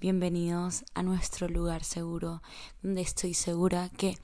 [0.00, 2.42] Bienvenidos a nuestro lugar seguro,
[2.82, 4.16] donde estoy segura que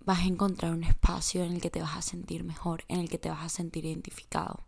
[0.00, 3.08] vas a encontrar un espacio en el que te vas a sentir mejor, en el
[3.08, 4.66] que te vas a sentir identificado,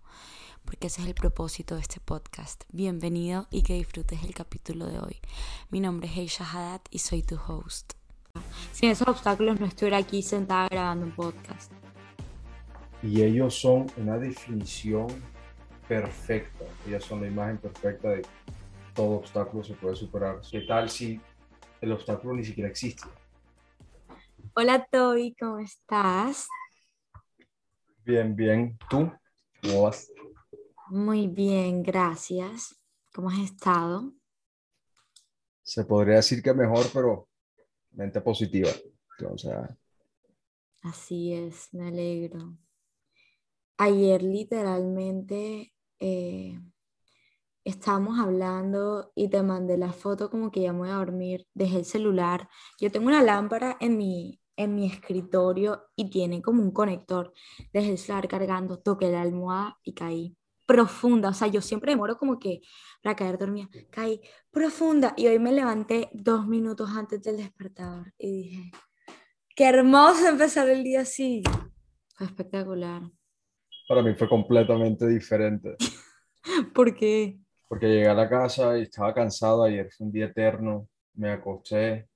[0.65, 2.65] porque ese es el propósito de este podcast.
[2.73, 5.21] Bienvenido y que disfrutes el capítulo de hoy.
[5.71, 7.93] Mi nombre es Heisha Haddad y soy tu host.
[8.73, 11.73] Sin esos obstáculos no estuviera aquí sentada grabando un podcast.
[13.03, 15.07] Y ellos son una definición
[15.87, 18.23] perfecta, ellos son la imagen perfecta de
[18.97, 20.41] todo obstáculo se puede superar.
[20.51, 21.21] ¿Qué tal si
[21.81, 23.07] el obstáculo ni siquiera existe?
[24.55, 26.49] Hola Toby, ¿cómo estás?
[28.05, 28.79] Bien, bien.
[28.89, 29.13] ¿Tú?
[29.63, 30.11] ¿Cómo vas?
[30.89, 32.81] Muy bien, gracias.
[33.13, 34.13] ¿Cómo has estado?
[35.63, 37.29] Se podría decir que mejor, pero
[37.91, 38.71] mente positiva.
[39.31, 39.77] O sea...
[40.83, 42.57] Así es, me alegro.
[43.77, 46.59] Ayer literalmente eh,
[47.67, 51.79] estábamos hablando y te mandé la foto como que ya me voy a dormir, dejé
[51.79, 52.49] el celular.
[52.81, 57.33] Yo tengo una lámpara en mi, en mi escritorio y tiene como un conector.
[57.73, 61.31] Dejé el celular cargando, toqué la almohada y caí profunda.
[61.31, 62.61] O sea, yo siempre demoro como que
[63.03, 63.69] para caer dormida.
[63.91, 64.21] Caí
[64.53, 68.73] profunda y hoy me levanté dos minutos antes del despertador y dije,
[69.57, 71.43] qué hermoso empezar el día así.
[72.15, 73.03] Fue espectacular.
[73.89, 75.77] Para mí fue completamente diferente.
[76.73, 77.41] ¿Por qué?
[77.69, 82.09] Porque llegué a la casa y estaba cansado, ayer fue un día eterno, me acosté,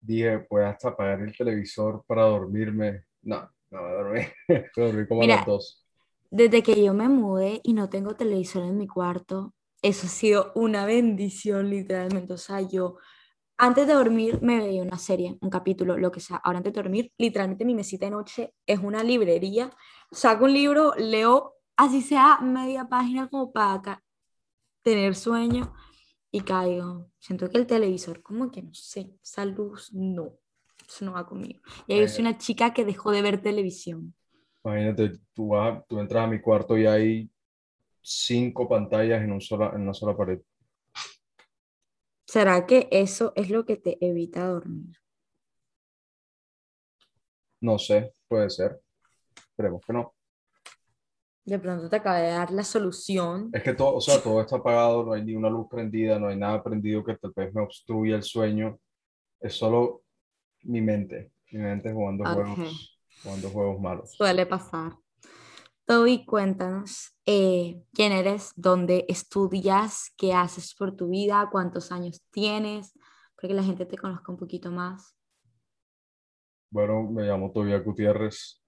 [0.00, 3.04] dije, voy hasta apagar el televisor para dormirme.
[3.22, 4.20] No, no me dormí,
[4.76, 5.86] dormí como a las dos.
[6.30, 10.52] Desde que yo me mudé y no tengo televisor en mi cuarto, eso ha sido
[10.54, 12.32] una bendición literalmente.
[12.32, 12.96] O sea, yo
[13.58, 16.36] antes de dormir me veía una serie, un capítulo, lo que sea.
[16.38, 19.70] Ahora antes de dormir, literalmente mi mesita de noche es una librería.
[20.10, 24.02] Saco un libro, leo así sea media página como para
[24.86, 25.74] tener sueño
[26.30, 27.10] y caigo.
[27.18, 30.38] Siento que el televisor, como que no sé, esa luz, no,
[30.88, 31.60] eso no va conmigo.
[31.88, 34.14] Y yo soy una chica que dejó de ver televisión.
[34.64, 37.28] Imagínate, tú, vas, tú entras a mi cuarto y hay
[38.00, 40.40] cinco pantallas en, un sola, en una sola pared.
[42.24, 44.96] ¿Será que eso es lo que te evita dormir?
[47.60, 48.80] No sé, puede ser.
[49.50, 50.15] Esperemos que no.
[51.46, 53.50] De pronto te acaba de dar la solución.
[53.52, 56.26] Es que todo, o sea, todo está apagado, no hay ni una luz prendida, no
[56.26, 58.80] hay nada prendido que tal vez me obstruya el sueño.
[59.40, 60.02] Es solo
[60.62, 64.10] mi mente, mi mente jugando juegos, jugando juegos malos.
[64.10, 64.96] Suele pasar.
[65.84, 72.92] Toby, cuéntanos eh, quién eres, dónde estudias, qué haces por tu vida, cuántos años tienes,
[73.36, 75.16] para que la gente te conozca un poquito más.
[76.70, 78.65] Bueno, me llamo Toby Gutiérrez,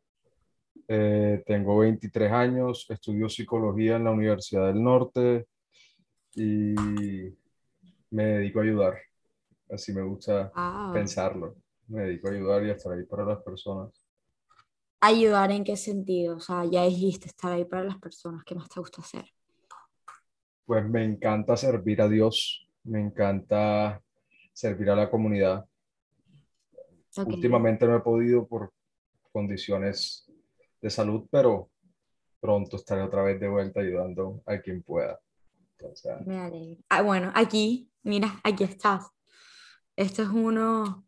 [0.91, 5.47] eh, tengo 23 años, estudio psicología en la Universidad del Norte
[6.34, 6.75] y
[8.10, 8.99] me dedico a ayudar.
[9.71, 10.50] Así me gusta
[10.94, 11.56] pensarlo.
[11.88, 13.91] Me dedico a ayudar y a estar ahí para las personas.
[15.00, 16.37] ¿Ayudar en qué sentido?
[16.37, 18.43] O sea, ya dijiste estar ahí para las personas.
[18.44, 19.26] ¿Qué más te gusta hacer?
[20.65, 24.03] Pues me encanta servir a Dios, me encanta
[24.55, 25.66] servir a la comunidad.
[27.26, 28.72] Últimamente no he podido por
[29.32, 30.28] condiciones
[30.81, 31.71] de salud, pero
[32.41, 35.19] pronto estaré otra vez de vuelta ayudando a quien pueda.
[36.27, 36.83] Me alegro.
[36.89, 39.06] Ah, bueno, aquí, mira, aquí estás.
[39.97, 41.06] Esto es uno,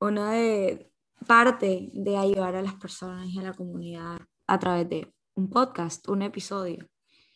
[0.00, 0.90] uno de
[1.26, 6.08] parte de ayudar a las personas y a la comunidad a través de un podcast,
[6.08, 6.86] un episodio.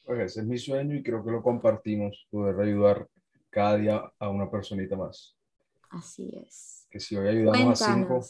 [0.05, 3.07] Pues ese es mi sueño y creo que lo compartimos, poder ayudar
[3.51, 5.37] cada día a una personita más.
[5.91, 6.87] Así es.
[6.91, 8.21] Que si hoy ayudamos a cinco,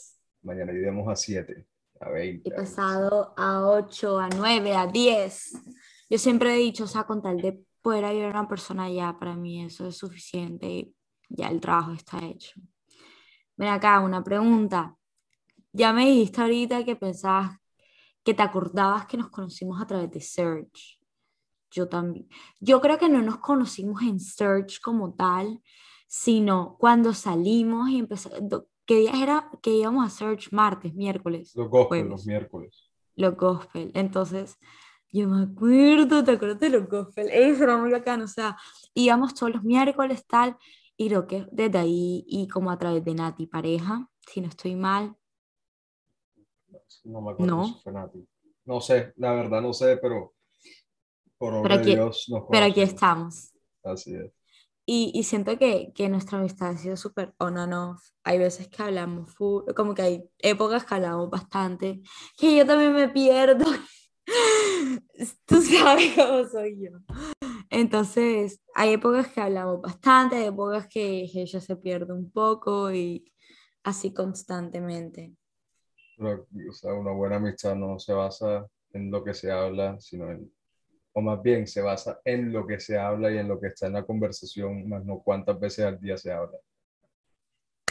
[0.41, 1.67] mañana ayudemos a siete
[2.01, 2.49] a 20.
[2.49, 5.53] He pasado a 8, a 9, a 10.
[6.09, 9.17] Yo siempre he dicho, o sea, con tal de poder ayudar a una persona ya,
[9.17, 10.95] para mí eso es suficiente y
[11.29, 12.59] ya el trabajo está hecho.
[13.55, 14.95] Ven acá, una pregunta.
[15.71, 17.57] Ya me dijiste ahorita que pensabas,
[18.23, 20.99] que te acordabas que nos conocimos a través de Search.
[21.71, 22.27] Yo también.
[22.59, 25.61] Yo creo que no nos conocimos en Search como tal,
[26.07, 31.55] sino cuando salimos y empezamos, ¿Qué días era que íbamos a search martes, miércoles?
[31.55, 32.91] Los gospel, los miércoles.
[33.15, 33.89] Los gospel.
[33.95, 34.57] Entonces,
[35.13, 37.29] yo me acuerdo, ¿te acuerdas de los gospel?
[37.31, 38.57] Eso era muy bacano, o sea,
[38.93, 40.57] íbamos todos los miércoles, tal,
[40.97, 44.75] Y creo que desde ahí y como a través de Nati pareja, si no estoy
[44.75, 45.15] mal.
[47.05, 47.65] No me acuerdo no.
[47.67, 48.27] si fue Nati.
[48.65, 50.33] No sé, la verdad no sé, pero
[51.37, 53.53] por obra pero aquí, de Dios nos Pero aquí estamos.
[53.85, 54.40] Así es.
[54.85, 58.01] Y, y siento que, que, nuestra amistad ha sido súper on and off.
[58.23, 62.01] Hay veces que hablamos, full, como que hay épocas que hablamos bastante,
[62.37, 63.65] que yo también me pierdo.
[65.45, 66.91] Tú sabes cómo soy yo.
[67.69, 73.31] Entonces, hay épocas que hablamos bastante, hay épocas que ella se pierde un poco y
[73.83, 75.33] así constantemente.
[76.17, 80.29] Pero, o sea, una buena amistad no se basa en lo que se habla, sino
[80.29, 80.51] en,
[81.13, 83.87] o más bien se basa en lo que se habla y en lo que está
[83.87, 86.57] en la conversación, más no cuántas veces al día se habla.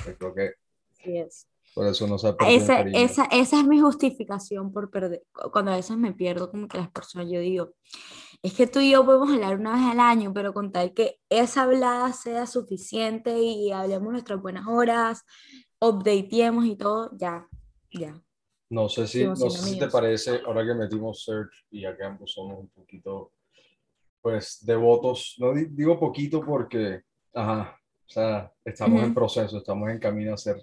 [0.06, 0.55] Yo creo que
[0.93, 1.46] sí es.
[1.75, 5.22] por eso no se esa, esa, esa es mi justificación por perder,
[5.52, 7.75] cuando a veces me pierdo como que las personas, yo digo,
[8.43, 11.20] es que tú y yo podemos hablar una vez al año, pero con tal que
[11.28, 15.25] esa hablada sea suficiente y hablemos nuestras buenas horas,
[15.78, 17.46] updateemos y todo, ya,
[17.93, 18.23] ya.
[18.70, 22.32] No sé si, no sé si te parece, ahora que metimos search y acá ambos
[22.32, 23.32] somos un poquito,
[24.22, 27.02] pues, devotos, no digo poquito porque,
[27.34, 27.76] ajá,
[28.06, 30.62] o sea, estamos en proceso, estamos en camino a ser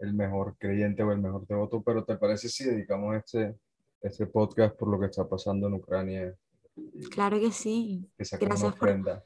[0.00, 3.56] el mejor creyente o el mejor devoto, pero ¿te parece si dedicamos este,
[4.00, 6.36] este podcast por lo que está pasando en Ucrania?
[7.10, 8.10] Claro que sí.
[8.18, 9.22] Que gracias, por,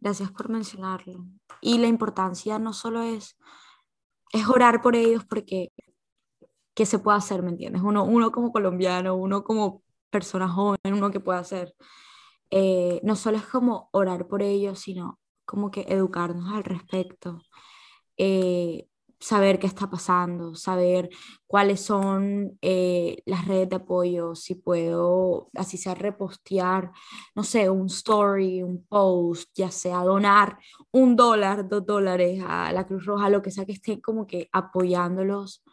[0.00, 1.26] gracias por mencionarlo.
[1.60, 3.38] Y la importancia no solo es,
[4.32, 5.72] es orar por ellos porque
[6.76, 7.82] qué se puede hacer, ¿me entiendes?
[7.82, 11.74] Uno, uno como colombiano, uno como persona joven, uno que puede hacer.
[12.50, 17.40] Eh, no solo es como orar por ellos, sino como que educarnos al respecto.
[18.18, 18.88] Eh,
[19.20, 21.08] saber qué está pasando, saber
[21.46, 26.92] cuáles son eh, las redes de apoyo, si puedo, así sea repostear,
[27.34, 30.58] no sé, un story, un post, ya sea donar
[30.92, 34.48] un dólar, dos dólares a la Cruz Roja, lo que sea que esté como que
[34.52, 35.64] apoyándolos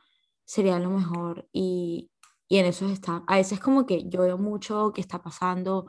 [0.46, 2.10] sería lo mejor y,
[2.48, 3.24] y en eso está.
[3.28, 5.88] A veces como que yo veo mucho que está pasando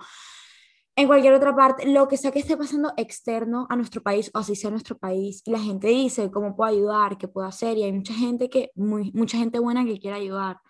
[0.96, 4.38] en cualquier otra parte, lo que sea que esté pasando externo a nuestro país o
[4.38, 7.82] así sea nuestro país, y la gente dice cómo puedo ayudar, qué puedo hacer, y
[7.82, 10.60] hay mucha gente que, muy, mucha gente buena que quiere ayudar.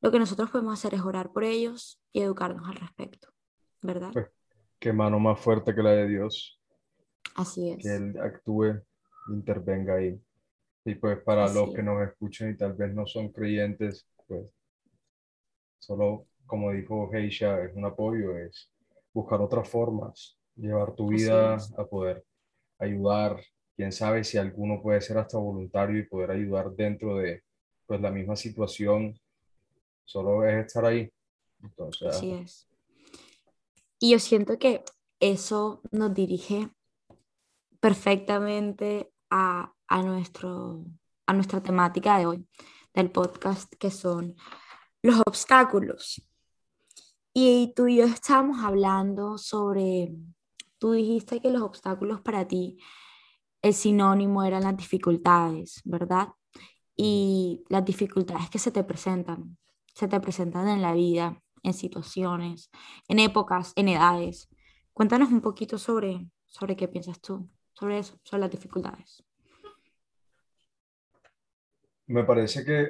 [0.00, 3.28] Lo que nosotros podemos hacer es orar por ellos y educarnos al respecto,
[3.82, 4.10] ¿verdad?
[4.12, 4.28] Pues,
[4.78, 6.58] qué mano más fuerte que la de Dios.
[7.34, 7.82] Así es.
[7.82, 8.80] Que Él actúe,
[9.28, 10.18] intervenga ahí.
[10.88, 14.54] Y pues para los que nos escuchan y tal vez no son creyentes, pues
[15.78, 18.72] solo como dijo Heisha, es un apoyo, es
[19.12, 22.24] buscar otras formas, llevar tu vida a poder
[22.78, 23.38] ayudar.
[23.76, 27.42] Quién sabe si alguno puede ser hasta voluntario y poder ayudar dentro de
[27.86, 29.20] pues, la misma situación.
[30.06, 31.12] Solo es estar ahí.
[31.62, 32.66] Entonces, Así es.
[34.00, 34.82] Y yo siento que
[35.20, 36.70] eso nos dirige
[37.78, 40.84] perfectamente a, a, nuestro,
[41.26, 42.48] a nuestra temática de hoy,
[42.94, 44.36] del podcast, que son
[45.02, 46.22] los obstáculos.
[47.32, 50.12] Y tú y yo estábamos hablando sobre,
[50.78, 52.78] tú dijiste que los obstáculos para ti,
[53.62, 56.28] el sinónimo eran las dificultades, ¿verdad?
[56.96, 59.56] Y las dificultades que se te presentan,
[59.94, 62.70] se te presentan en la vida, en situaciones,
[63.08, 64.48] en épocas, en edades.
[64.92, 69.27] Cuéntanos un poquito sobre, sobre qué piensas tú, sobre eso, sobre las dificultades.
[72.08, 72.88] Me parece que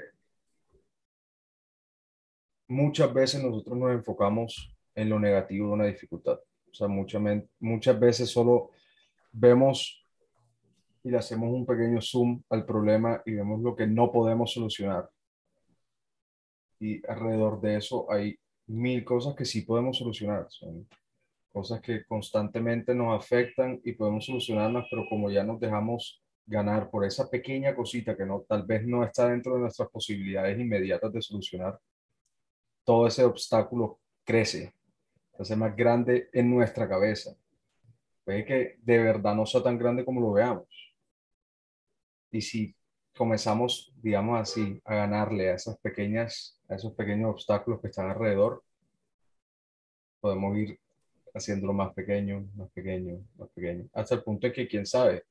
[2.69, 6.39] muchas veces nosotros nos enfocamos en lo negativo de una dificultad.
[6.71, 7.21] O sea, muchas,
[7.59, 8.71] muchas veces solo
[9.33, 10.07] vemos
[11.03, 15.11] y le hacemos un pequeño zoom al problema y vemos lo que no podemos solucionar.
[16.79, 18.39] Y alrededor de eso hay
[18.69, 20.47] mil cosas que sí podemos solucionar.
[20.49, 20.87] Son
[21.53, 27.05] cosas que constantemente nos afectan y podemos solucionarlas, pero como ya nos dejamos ganar por
[27.05, 31.23] esa pequeña cosita que no, tal vez no está dentro de nuestras posibilidades inmediatas de
[31.23, 31.79] solucionar,
[32.85, 34.73] todo ese obstáculo crece,
[35.37, 37.37] se hace más grande en nuestra cabeza.
[38.25, 40.67] Puede que de verdad no sea tan grande como lo veamos.
[42.31, 42.75] Y si
[43.15, 48.63] comenzamos, digamos así, a ganarle a esas pequeñas, a esos pequeños obstáculos que están alrededor,
[50.21, 50.81] podemos ir
[51.35, 55.25] haciéndolo más pequeño, más pequeño, más pequeño, hasta el punto en que quién sabe,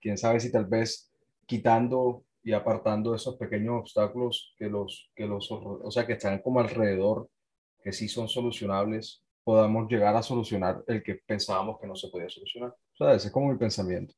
[0.00, 1.12] quién sabe si tal vez
[1.46, 6.60] quitando y apartando esos pequeños obstáculos que los, que los, o sea, que están como
[6.60, 7.28] alrededor,
[7.82, 12.28] que sí son solucionables, podamos llegar a solucionar el que pensábamos que no se podía
[12.28, 12.70] solucionar.
[12.70, 14.14] O sea, ese es como mi pensamiento.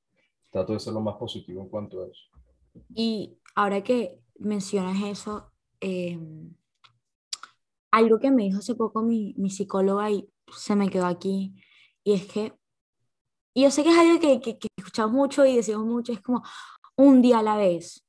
[0.50, 2.84] Trato de ser lo más positivo en cuanto a eso.
[2.94, 6.18] Y ahora que mencionas eso, eh,
[7.90, 11.54] algo que me dijo hace poco mi, mi psicóloga y se me quedó aquí,
[12.04, 12.54] y es que
[13.58, 16.44] Y yo sé que es algo que, que, escuchamos mucho y decimos mucho, es como
[16.94, 18.06] un día a la vez.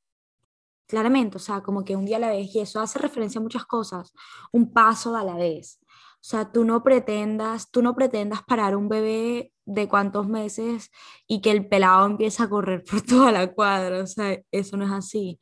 [0.87, 3.41] Claramente, o sea, como que un día a la vez, y eso hace referencia a
[3.41, 4.13] muchas cosas,
[4.51, 5.79] un paso a la vez.
[6.17, 10.91] O sea, tú no pretendas, tú no pretendas parar un bebé de cuántos meses
[11.25, 14.85] y que el pelado empiece a correr por toda la cuadra, o sea, eso no
[14.85, 15.39] es así.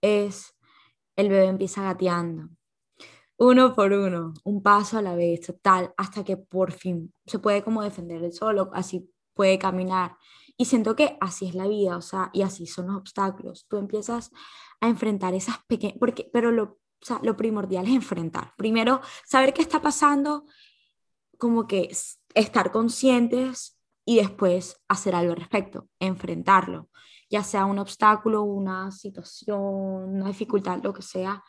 [0.00, 0.54] Es
[1.16, 2.48] el bebé empieza gateando,
[3.38, 7.64] uno por uno, un paso a la vez, tal, hasta que por fin se puede
[7.64, 10.16] como defender el solo, así puede caminar.
[10.56, 13.66] Y siento que así es la vida, o sea, y así son los obstáculos.
[13.68, 14.32] Tú empiezas
[14.80, 18.52] a enfrentar esas pequeñas, porque, pero lo, o lo primordial es enfrentar.
[18.56, 20.44] Primero, saber qué está pasando,
[21.38, 21.88] como que
[22.34, 26.88] estar conscientes y después hacer algo al respecto, enfrentarlo,
[27.30, 31.44] ya sea un obstáculo, una situación, una dificultad, lo que sea,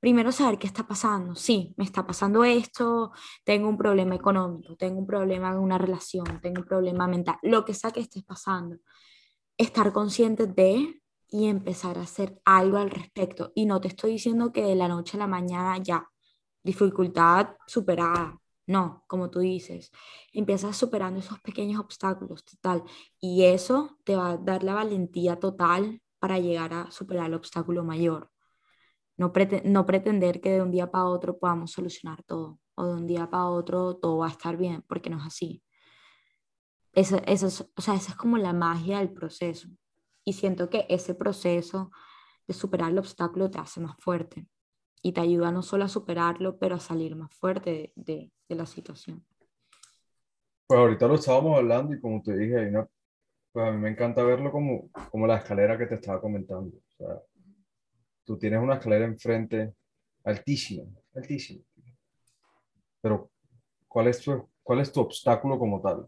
[0.00, 1.34] primero saber qué está pasando.
[1.34, 3.12] Sí, me está pasando esto,
[3.44, 7.64] tengo un problema económico, tengo un problema en una relación, tengo un problema mental, lo
[7.64, 8.76] que sea que esté pasando.
[9.56, 11.00] Estar consciente de
[11.30, 13.52] y empezar a hacer algo al respecto.
[13.54, 16.08] Y no te estoy diciendo que de la noche a la mañana ya,
[16.62, 18.38] dificultad superada.
[18.66, 19.90] No, como tú dices,
[20.32, 22.84] empiezas superando esos pequeños obstáculos, total.
[23.20, 27.84] Y eso te va a dar la valentía total para llegar a superar el obstáculo
[27.84, 28.30] mayor.
[29.18, 29.32] No,
[29.64, 33.28] no pretender que de un día para otro podamos solucionar todo o de un día
[33.28, 35.62] para otro todo va a estar bien, porque no es así.
[36.92, 39.68] Eso, eso, o sea, esa es como la magia del proceso.
[40.24, 41.90] Y siento que ese proceso
[42.46, 44.46] de superar el obstáculo te hace más fuerte
[45.02, 48.66] y te ayuda no solo a superarlo, pero a salir más fuerte de, de, la
[48.66, 49.24] situación.
[50.66, 52.72] Pues ahorita lo estábamos hablando y como te dije,
[53.52, 56.76] pues a mí me encanta verlo como, como la escalera que te estaba comentando.
[56.76, 57.22] O sea,
[58.28, 59.72] tú tienes una escalera enfrente
[60.22, 61.64] altísima, altísima.
[63.00, 63.30] Pero,
[63.88, 66.06] ¿cuál es tu, cuál es tu obstáculo como tal?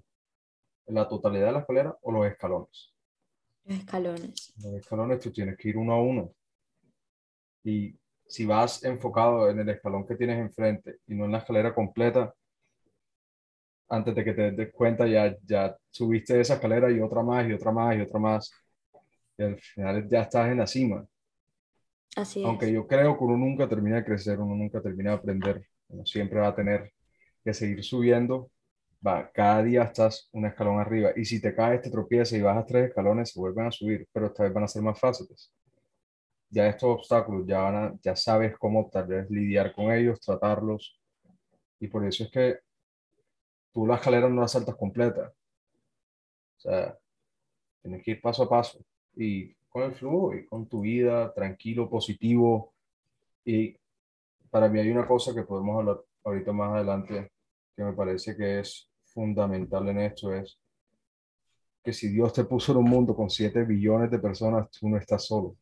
[0.89, 2.93] ¿La totalidad de la escalera o los escalones?
[3.65, 4.53] Los escalones.
[4.63, 6.35] Los escalones tú tienes que ir uno a uno.
[7.65, 11.75] Y si vas enfocado en el escalón que tienes enfrente y no en la escalera
[11.75, 12.35] completa,
[13.89, 17.55] antes de que te des cuenta ya, ya subiste esa escalera y otra más y
[17.55, 18.53] otra más y otra más.
[19.39, 21.07] Y al final ya estás en la cima.
[22.45, 26.05] Aunque yo creo que uno nunca termina de crecer, uno nunca termina de aprender, uno
[26.05, 26.93] siempre va a tener
[27.45, 28.51] que seguir subiendo.
[29.07, 32.67] Va, cada día estás un escalón arriba y si te caes, te tropiezas y bajas
[32.67, 35.53] tres escalones, se vuelven a subir, pero esta vez van a ser más fáciles.
[36.51, 41.01] Ya estos obstáculos, ya, van ya sabes cómo tal vez lidiar con ellos, tratarlos.
[41.81, 42.59] Y por eso es que
[43.73, 45.33] tú la escalera no la saltas completa.
[46.57, 46.99] O sea,
[47.83, 48.85] tienes que ir paso a paso.
[49.17, 52.75] Y con el flujo y con tu vida, tranquilo, positivo.
[53.45, 53.77] Y
[54.51, 57.33] para mí hay una cosa que podemos hablar ahorita más adelante
[57.75, 60.59] que me parece que es fundamental en esto, es
[61.83, 64.99] que si Dios te puso en un mundo con 7 billones de personas, tú no
[64.99, 65.57] estás solo.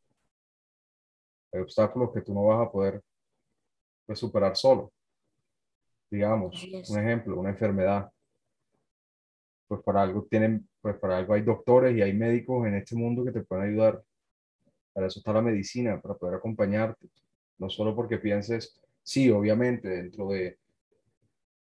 [1.53, 3.03] Hay obstáculos que tú no vas a poder
[4.05, 4.93] pues, superar solo.
[6.11, 8.11] Digamos, un ejemplo, una enfermedad.
[9.69, 13.25] Pues para algo tienen pues para algo hay doctores y hay médicos en este mundo
[13.25, 14.03] que te pueden ayudar.
[14.93, 17.07] Para eso está la medicina, para poder acompañarte.
[17.59, 20.59] No solo porque pienses, sí, obviamente, dentro de,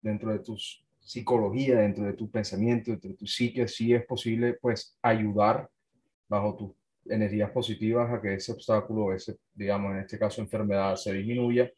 [0.01, 0.57] dentro de tu
[1.00, 5.69] psicología, dentro de tu pensamiento, dentro de tu psique, sí es posible, pues, ayudar
[6.27, 6.72] bajo tus
[7.05, 11.72] energías positivas a que ese obstáculo, ese, digamos, en este caso, enfermedad, se disminuya,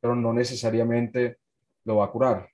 [0.00, 1.38] pero no necesariamente
[1.84, 2.52] lo va a curar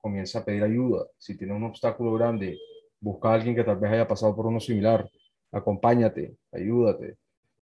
[0.00, 1.06] comienza a pedir ayuda.
[1.18, 2.58] Si tienes un obstáculo grande,
[3.00, 5.08] busca a alguien que tal vez haya pasado por uno similar.
[5.52, 7.16] Acompáñate, ayúdate.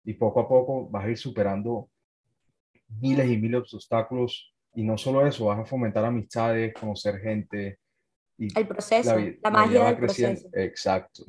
[0.03, 1.89] Y poco a poco vas a ir superando
[3.01, 4.53] miles y miles de obstáculos.
[4.73, 7.79] Y no solo eso, vas a fomentar amistades, conocer gente.
[8.37, 10.49] Y el proceso, la, magia del proceso.
[10.53, 11.25] Exacto.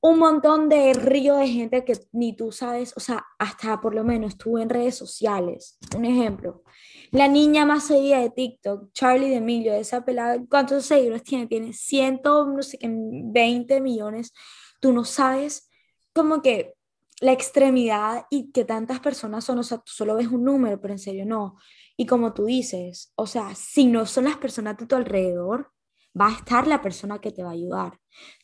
[0.00, 4.04] un montón de río de gente que ni tú sabes, o sea, hasta por lo
[4.04, 5.76] menos tú en redes sociales.
[5.96, 6.62] Un ejemplo,
[7.10, 11.48] la niña más seguida de TikTok, Charlie D'Amelio, esa pelada, ¿cuántos seguidores tiene?
[11.48, 14.32] Tiene 100, no sé qué, 20 millones.
[14.80, 15.68] Tú no sabes
[16.12, 16.77] como que
[17.20, 20.94] la extremidad y que tantas personas son, o sea, tú solo ves un número, pero
[20.94, 21.56] en serio no.
[21.96, 25.72] Y como tú dices, o sea, si no son las personas de tu alrededor,
[26.18, 27.98] va a estar la persona que te va a ayudar.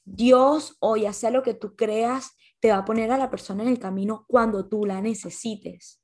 [0.05, 3.63] Dios o ya sea lo que tú creas, te va a poner a la persona
[3.63, 6.01] en el camino cuando tú la necesites.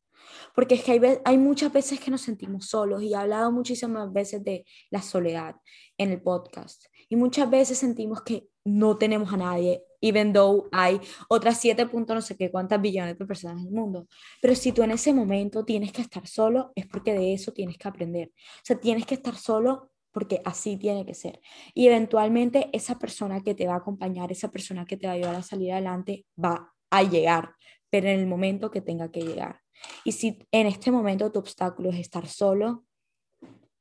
[0.55, 4.13] Porque es que hay, hay muchas veces que nos sentimos solos y he hablado muchísimas
[4.13, 5.57] veces de la soledad
[5.99, 6.85] en el podcast.
[7.09, 12.15] Y muchas veces sentimos que no tenemos a nadie, even though hay otras 7 puntos,
[12.15, 14.07] no sé qué cuántas billones de personas en el mundo.
[14.41, 17.79] Pero si tú en ese momento tienes que estar solo, es porque de eso tienes
[17.79, 18.29] que aprender.
[18.35, 21.41] O sea, tienes que estar solo porque así tiene que ser.
[21.75, 25.17] Y eventualmente esa persona que te va a acompañar, esa persona que te va a
[25.17, 27.55] ayudar a salir adelante, va a llegar,
[27.91, 29.61] pero en el momento que tenga que llegar.
[30.05, 32.85] Y si en este momento tu obstáculo es estar solo,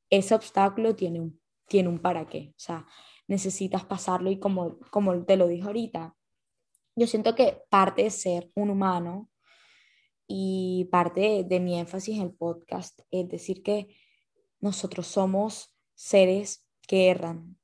[0.10, 2.50] ese obstáculo tiene un, tiene un para qué.
[2.52, 2.86] O sea,
[3.30, 6.16] necesitas pasarlo y como, como te lo dije ahorita,
[6.96, 9.30] yo siento que parte de ser un humano
[10.28, 13.88] y parte de, de mi énfasis en el podcast es decir que
[14.60, 17.58] nosotros somos seres que erran,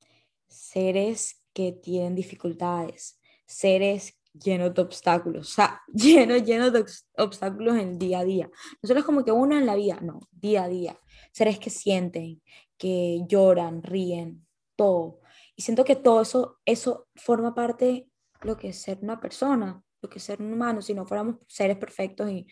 [0.47, 6.85] seres que tienen dificultades, seres llenos de obstáculos, o sea, llenos, llenos de
[7.17, 8.51] obstáculos en el día a día.
[8.81, 10.99] No solo es como que uno en la vida, no, día a día.
[11.31, 12.41] Seres que sienten,
[12.77, 14.45] que lloran, ríen,
[14.75, 15.19] todo.
[15.55, 18.09] Y siento que todo eso, eso forma parte de
[18.41, 20.81] lo que es ser una persona, lo que es ser un humano.
[20.81, 22.47] Si no fuéramos seres perfectos y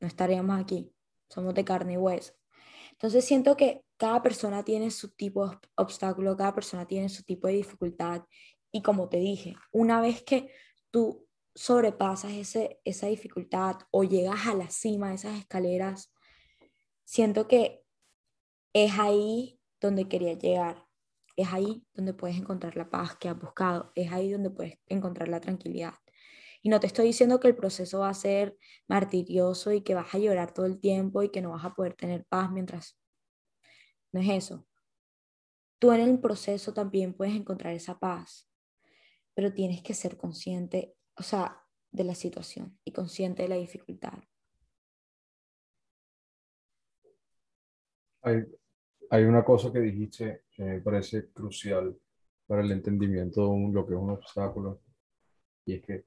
[0.00, 0.92] no estaríamos aquí.
[1.28, 2.32] Somos de carne y hueso.
[2.92, 7.46] Entonces siento que cada persona tiene su tipo de obstáculo, cada persona tiene su tipo
[7.46, 8.24] de dificultad.
[8.72, 10.52] Y como te dije, una vez que
[10.90, 16.12] tú sobrepasas ese, esa dificultad o llegas a la cima de esas escaleras,
[17.04, 17.82] siento que
[18.72, 20.89] es ahí donde quería llegar.
[21.36, 23.92] Es ahí donde puedes encontrar la paz que has buscado.
[23.94, 25.94] Es ahí donde puedes encontrar la tranquilidad.
[26.62, 28.56] Y no te estoy diciendo que el proceso va a ser
[28.86, 31.94] martirioso y que vas a llorar todo el tiempo y que no vas a poder
[31.94, 32.98] tener paz mientras...
[34.12, 34.66] No es eso.
[35.78, 38.50] Tú en el proceso también puedes encontrar esa paz,
[39.34, 44.18] pero tienes que ser consciente, o sea, de la situación y consciente de la dificultad.
[49.10, 51.96] Hay una cosa que dijiste que me parece crucial
[52.46, 54.80] para el entendimiento de lo que es un obstáculo,
[55.66, 56.04] y es que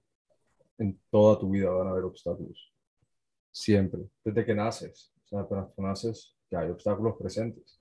[0.77, 2.73] en toda tu vida van a haber obstáculos.
[3.51, 5.13] Siempre, desde que naces.
[5.25, 7.79] O sea, apenas tú naces, ya hay obstáculos presentes.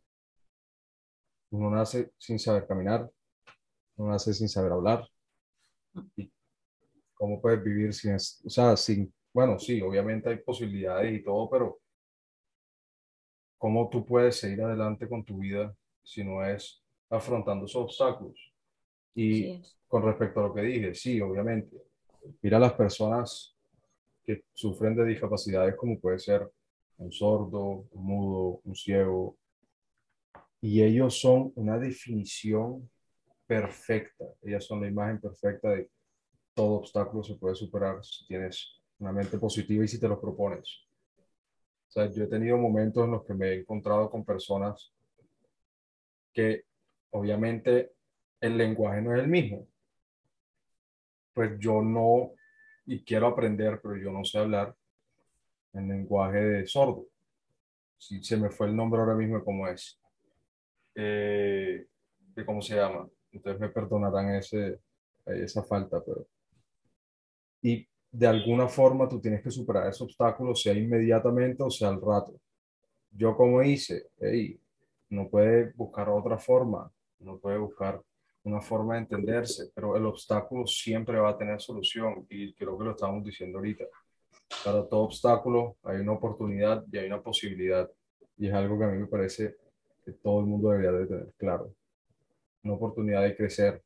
[1.51, 3.09] Uno nace sin saber caminar,
[3.97, 5.07] uno nace sin saber hablar.
[6.17, 6.33] ¿Y
[7.15, 11.82] ¿Cómo puedes vivir sin, o sea, sin, bueno, sí, obviamente hay posibilidades y todo, pero
[13.63, 15.73] ¿cómo tú puedes seguir adelante con tu vida
[16.03, 18.53] si no es afrontando esos obstáculos?
[19.15, 21.77] Y con respecto a lo que dije, sí, obviamente,
[22.41, 23.57] mira a las personas
[24.25, 26.51] que sufren de discapacidades como puede ser
[26.99, 29.37] un sordo, un mudo, un ciego,
[30.61, 32.91] y ellos son una definición
[33.47, 35.89] perfecta, ellas son la imagen perfecta de
[36.53, 40.85] todo obstáculo se puede superar si tienes una mente positiva y si te lo propones.
[41.93, 44.95] O sea, yo he tenido momentos en los que me he encontrado con personas
[46.33, 46.65] que
[47.11, 47.93] obviamente
[48.41, 49.69] el lenguaje no es el mismo.
[51.35, 52.33] Pues yo no,
[52.87, 54.75] y quiero aprender, pero yo no sé hablar
[55.75, 57.05] en lenguaje de sordo.
[57.99, 60.01] Si se me fue el nombre ahora mismo cómo es.
[60.95, 61.87] Eh,
[62.35, 63.07] de cómo se llama.
[63.33, 64.81] Entonces me perdonarán ese,
[65.27, 66.27] esa falta, pero
[67.61, 72.01] y de alguna forma tú tienes que superar ese obstáculo, sea inmediatamente o sea al
[72.01, 72.35] rato.
[73.11, 74.61] Yo como hice, hey,
[75.09, 78.01] no puede buscar otra forma, no puede buscar
[78.45, 82.85] una forma de entenderse, pero el obstáculo siempre va a tener solución y creo que
[82.85, 83.85] lo estamos diciendo ahorita.
[84.65, 87.91] Para todo obstáculo hay una oportunidad y hay una posibilidad
[88.37, 89.57] y es algo que a mí me parece
[90.05, 91.73] que todo el mundo debería de tener claro.
[92.65, 93.83] Una oportunidad de crecer,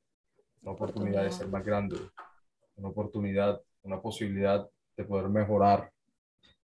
[0.63, 1.97] una oportunidad de ser más grande,
[2.77, 5.91] una oportunidad, una posibilidad de poder mejorar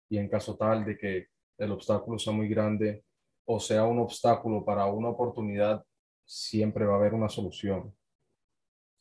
[0.10, 3.04] y en caso tal de que el obstáculo sea muy grande
[3.46, 5.86] o sea un obstáculo para una oportunidad,
[6.26, 7.94] siempre va a haber una solución.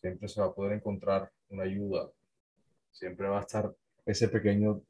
[0.01, 2.11] Siempre se va a poder encontrar una ayuda.
[2.91, 3.73] Siempre va a estar
[4.05, 4.83] ese pequeño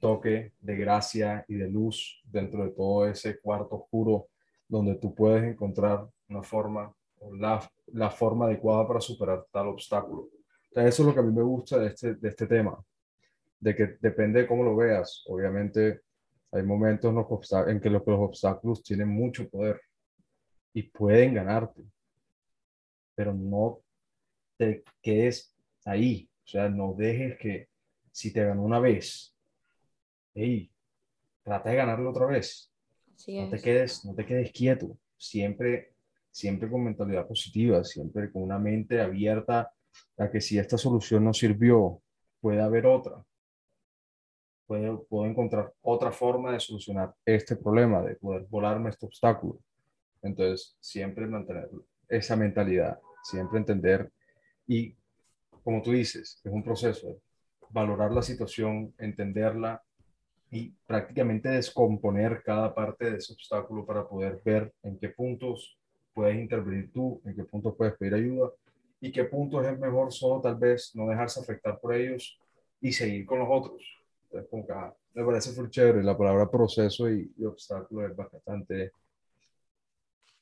[0.00, 4.26] toque de gracia y de luz dentro de todo ese cuarto oscuro
[4.66, 10.28] donde tú puedes encontrar una forma o la, la forma adecuada para superar tal obstáculo
[10.72, 12.78] eso es lo que a mí me gusta de este, de este tema,
[13.60, 15.24] de que depende de cómo lo veas.
[15.26, 16.02] Obviamente
[16.52, 17.14] hay momentos
[17.66, 19.80] en, que los, los obstáculos tienen mucho poder
[20.72, 21.82] y pueden ganarte,
[23.14, 23.80] pero no
[24.56, 25.54] te quedes
[25.84, 26.28] ahí.
[26.44, 27.68] O sea, no dejes que
[28.12, 29.34] si te ganó una vez,
[30.34, 30.70] hey,
[31.42, 32.72] trata de ganarlo otra vez.
[33.26, 34.96] no te quedes, no te quedes quieto.
[35.16, 35.94] Siempre,
[36.30, 39.72] siempre con mentalidad positiva, siempre con una mente abierta
[40.18, 42.00] a que si esta solución no sirvió,
[42.40, 43.24] puede haber otra.
[44.66, 49.58] puedo, puedo encontrar otra forma de solucionar este problema, de poder volarme este obstáculo.
[50.22, 51.70] Entonces, siempre mantener
[52.08, 54.10] esa mentalidad, siempre entender
[54.66, 54.94] y,
[55.62, 57.20] como tú dices, es un proceso,
[57.70, 59.82] valorar la situación, entenderla
[60.50, 65.78] y prácticamente descomponer cada parte de ese obstáculo para poder ver en qué puntos
[66.14, 68.50] puedes intervenir tú, en qué puntos puedes pedir ayuda
[69.00, 72.38] y qué puntos es mejor solo tal vez no dejarse afectar por ellos
[72.80, 73.82] y seguir con los otros.
[74.24, 78.14] Entonces, como que, ah, me parece muy chévere, la palabra proceso y, y obstáculo es
[78.14, 78.92] bastante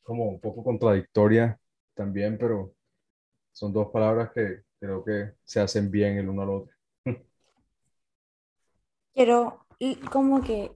[0.02, 1.58] como un poco contradictoria
[1.94, 2.72] también, pero
[3.52, 6.74] son dos palabras que creo que se hacen bien el uno al otro.
[9.14, 9.66] Quiero
[10.12, 10.72] como que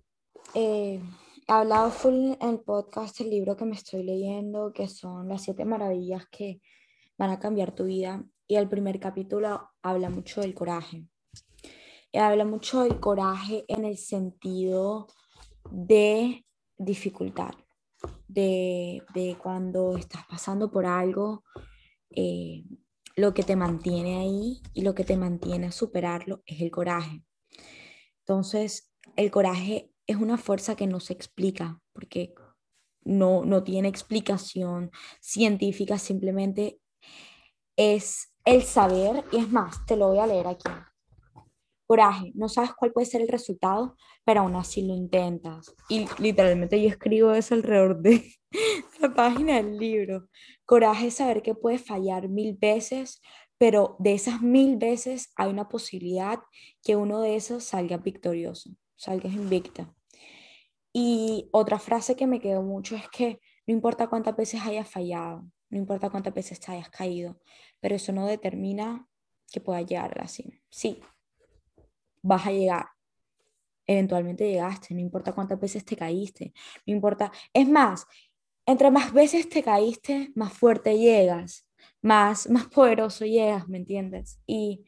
[0.55, 1.01] eh,
[1.47, 5.43] he hablado full en el podcast el libro que me estoy leyendo, que son las
[5.43, 6.61] siete maravillas que
[7.21, 8.25] van a cambiar tu vida.
[8.49, 11.07] Y el primer capítulo habla mucho del coraje.
[12.11, 15.07] Y habla mucho del coraje en el sentido
[15.71, 16.47] de
[16.79, 17.51] dificultad
[18.27, 21.45] de, cuando estás pasando por algo,
[22.09, 22.65] eh,
[23.17, 27.23] lo que te mantiene ahí y lo que te mantiene a superarlo es el coraje.
[28.21, 32.33] Entonces, el coraje es una fuerza que no se explica porque
[33.03, 36.80] no, no tiene explicación científica, simplemente
[37.89, 40.71] es el saber, y es más, te lo voy a leer aquí
[41.91, 45.75] coraje, no sabes cuál puede ser el resultado, pero aún así lo intentas.
[45.89, 48.33] Y literalmente yo escribo eso alrededor de
[49.01, 50.29] la página del libro.
[50.65, 53.21] Coraje es saber que puedes fallar mil veces,
[53.59, 56.39] pero de esas mil veces hay una posibilidad
[56.85, 59.93] que uno de esos salga victorioso, salga invicta.
[60.93, 65.45] Y otra frase que me quedó mucho es que no importa cuántas veces hayas fallado,
[65.71, 67.41] no importa cuántas veces hayas caído,
[67.81, 69.09] pero eso no determina
[69.51, 70.55] que puedas llegar a la cima.
[70.69, 71.01] Sí,
[72.23, 72.87] vas a llegar.
[73.87, 76.53] Eventualmente llegaste, no importa cuántas veces te caíste,
[76.87, 77.33] no importa.
[77.53, 78.07] Es más,
[78.67, 81.69] entre más veces te caíste, más fuerte llegas,
[82.03, 84.41] más, más poderoso llegas, ¿me entiendes?
[84.47, 84.85] Y,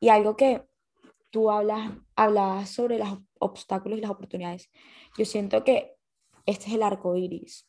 [0.00, 0.64] y algo que
[1.30, 4.70] tú hablas, hablas sobre los obstáculos y las oportunidades.
[5.16, 5.94] Yo siento que
[6.46, 7.68] este es el arco iris.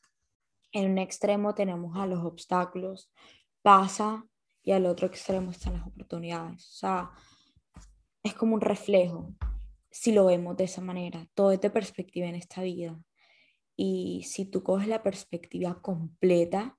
[0.71, 3.11] En un extremo tenemos a los obstáculos,
[3.61, 4.25] pasa,
[4.63, 6.65] y al otro extremo están las oportunidades.
[6.67, 7.11] O sea,
[8.23, 9.33] es como un reflejo,
[9.89, 11.27] si lo vemos de esa manera.
[11.33, 12.99] Todo es de perspectiva en esta vida.
[13.75, 16.77] Y si tú coges la perspectiva completa,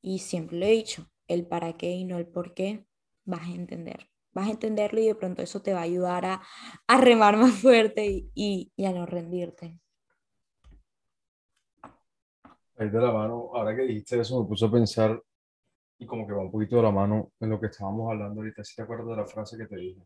[0.00, 2.86] y siempre lo he dicho, el para qué y no el por qué,
[3.24, 4.08] vas a entender.
[4.32, 6.42] Vas a entenderlo y de pronto eso te va a ayudar a,
[6.86, 9.78] a remar más fuerte y, y, a no rendirte.
[12.78, 15.22] Ahí de la mano, ahora que dijiste eso, me puso a pensar
[15.98, 18.62] y como que va un poquito de la mano en lo que estábamos hablando ahorita.
[18.64, 20.02] Si te acuerdas de la frase que te dije?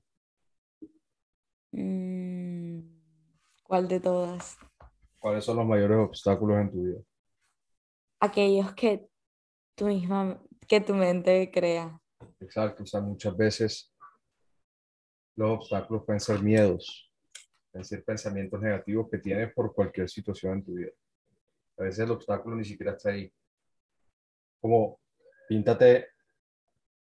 [1.73, 2.81] Mm,
[3.63, 4.59] ¿Cuál de todas?
[5.19, 7.01] ¿Cuáles son los mayores obstáculos en tu vida?
[8.21, 9.09] Aquellos que
[9.75, 12.01] tú misma, que tu mente crea.
[12.41, 13.93] Exacto, o sea, muchas veces
[15.37, 17.11] los obstáculos pueden ser miedos,
[17.71, 20.91] pueden ser pensamientos negativos que tienes por cualquier situación en tu vida.
[21.79, 23.33] A veces el obstáculo ni siquiera está ahí.
[24.61, 25.01] Como
[25.51, 26.07] píntate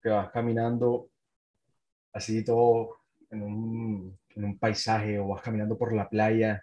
[0.03, 1.07] que vas caminando
[2.11, 2.97] así todo
[3.31, 6.61] en un en un paisaje o vas caminando por la playa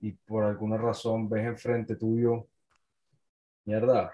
[0.00, 2.48] y por alguna razón ves enfrente tuyo,
[3.66, 4.10] mierda,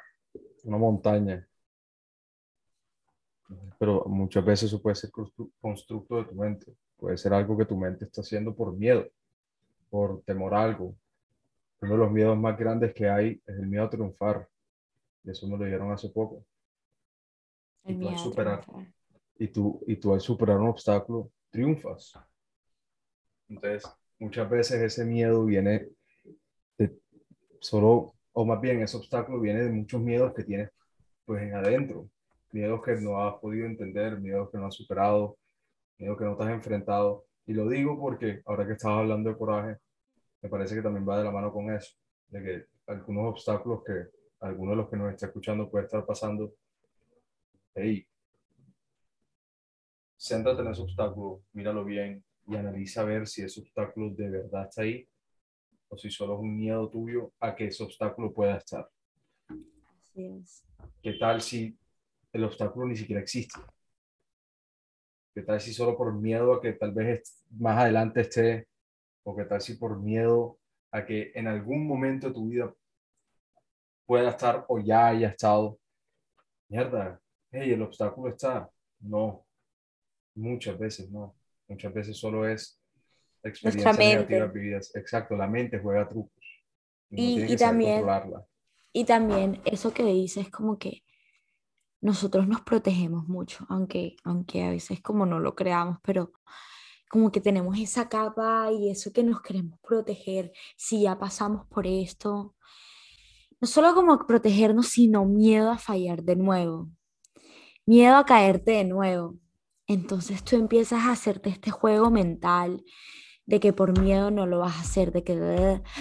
[0.64, 1.46] una montaña.
[3.78, 5.10] Pero muchas veces eso puede ser
[5.60, 6.74] constructo de tu mente.
[6.96, 9.08] Puede ser algo que tu mente está haciendo por miedo,
[9.88, 10.96] por temor a algo.
[11.80, 14.49] Uno de los miedos más grandes que hay es el miedo a triunfar.
[15.24, 16.44] Y eso me lo dijeron hace poco.
[17.84, 18.64] y tú, al superar,
[19.38, 22.12] y, tú, y tú al superar un obstáculo, triunfas.
[23.48, 25.88] Entonces, muchas veces ese miedo viene
[26.78, 26.96] de
[27.60, 30.70] solo, o más bien ese obstáculo viene de muchos miedos que tienes
[31.24, 32.08] pues en adentro,
[32.52, 35.38] miedos que no has podido entender, miedos que no has superado,
[35.98, 37.24] miedos que no te has enfrentado.
[37.46, 39.76] Y lo digo porque ahora que estabas hablando de coraje,
[40.42, 41.94] me parece que también va de la mano con eso,
[42.28, 46.54] de que algunos obstáculos que alguno de los que nos está escuchando puede estar pasando,
[47.74, 48.06] hey,
[50.18, 54.66] céntrate en ese obstáculo, míralo bien, y analiza a ver si ese obstáculo de verdad
[54.68, 55.06] está ahí
[55.88, 58.88] o si solo es un miedo tuyo a que ese obstáculo pueda estar.
[59.48, 60.64] Así es.
[61.02, 61.76] ¿Qué tal si
[62.32, 63.60] el obstáculo ni siquiera existe?
[65.34, 68.68] ¿Qué tal si solo por miedo a que tal vez más adelante esté?
[69.22, 70.58] ¿O qué tal si por miedo
[70.90, 72.74] a que en algún momento de tu vida
[74.10, 75.78] pueda estar o ya haya estado?
[76.68, 77.20] Mierda,
[77.52, 78.68] hey, el obstáculo está.
[78.98, 79.46] No,
[80.34, 81.36] muchas veces no.
[81.68, 82.82] Muchas veces solo es
[83.44, 84.96] experiencias negativas vividas.
[84.96, 86.42] Exacto, la mente juega trucos.
[87.08, 88.04] Y, también,
[88.92, 91.04] y también eso que dices como que
[92.00, 96.32] nosotros nos protegemos mucho, aunque, aunque a veces como no lo creamos, pero
[97.08, 101.86] como que tenemos esa capa y eso que nos queremos proteger si ya pasamos por
[101.86, 102.56] esto.
[103.60, 106.88] No solo como protegernos, sino miedo a fallar de nuevo,
[107.86, 109.36] miedo a caerte de nuevo.
[109.86, 112.84] Entonces tú empiezas a hacerte este juego mental
[113.50, 115.34] de que por miedo no lo vas a hacer, de que,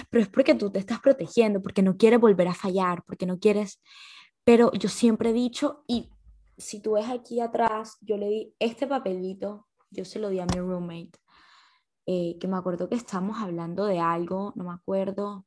[0.08, 3.40] pero es porque tú te estás protegiendo, porque no quieres volver a fallar, porque no
[3.40, 3.82] quieres,
[4.44, 6.10] pero yo siempre he dicho, y
[6.56, 10.46] si tú ves aquí atrás, yo le di este papelito, yo se lo di a
[10.46, 11.18] mi roommate,
[12.06, 15.46] eh, que me acuerdo que estábamos hablando de algo, no me acuerdo,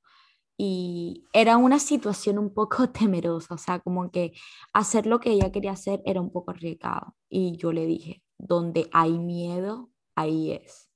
[0.57, 4.33] y era una situación un poco temerosa, o sea, como que
[4.73, 7.15] hacer lo que ella quería hacer era un poco arriesgado.
[7.29, 10.89] Y yo le dije, donde hay miedo, ahí es.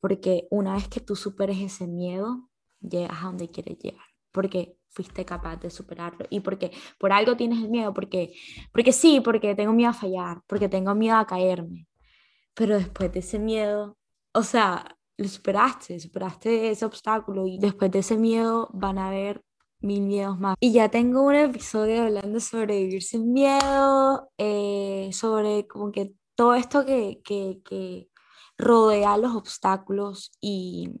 [0.00, 2.48] Porque una vez que tú superes ese miedo,
[2.80, 4.06] llegas a donde quieres llegar.
[4.32, 8.32] Porque fuiste capaz de superarlo y porque por algo tienes el miedo, porque,
[8.72, 11.86] porque sí, porque tengo miedo a fallar, porque tengo miedo a caerme.
[12.54, 13.96] Pero después de ese miedo,
[14.32, 19.44] o sea, lo superaste, superaste ese obstáculo y después de ese miedo van a haber
[19.80, 20.56] mil miedos más.
[20.60, 26.54] Y ya tengo un episodio hablando sobre vivir sin miedo, eh, sobre como que todo
[26.54, 28.08] esto que, que, que
[28.56, 31.00] rodea los obstáculos y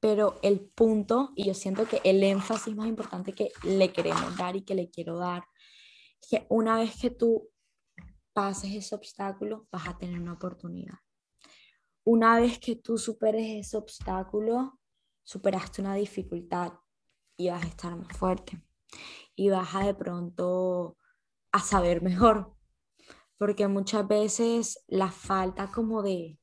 [0.00, 4.54] pero el punto, y yo siento que el énfasis más importante que le queremos dar
[4.54, 5.44] y que le quiero dar,
[6.22, 7.48] es que una vez que tú
[8.32, 10.98] pases ese obstáculo, vas a tener una oportunidad.
[12.10, 14.80] Una vez que tú superes ese obstáculo,
[15.24, 16.72] superaste una dificultad
[17.36, 18.64] y vas a estar más fuerte.
[19.36, 20.96] Y vas a de pronto
[21.52, 22.54] a saber mejor.
[23.36, 26.40] Porque muchas veces la falta como de,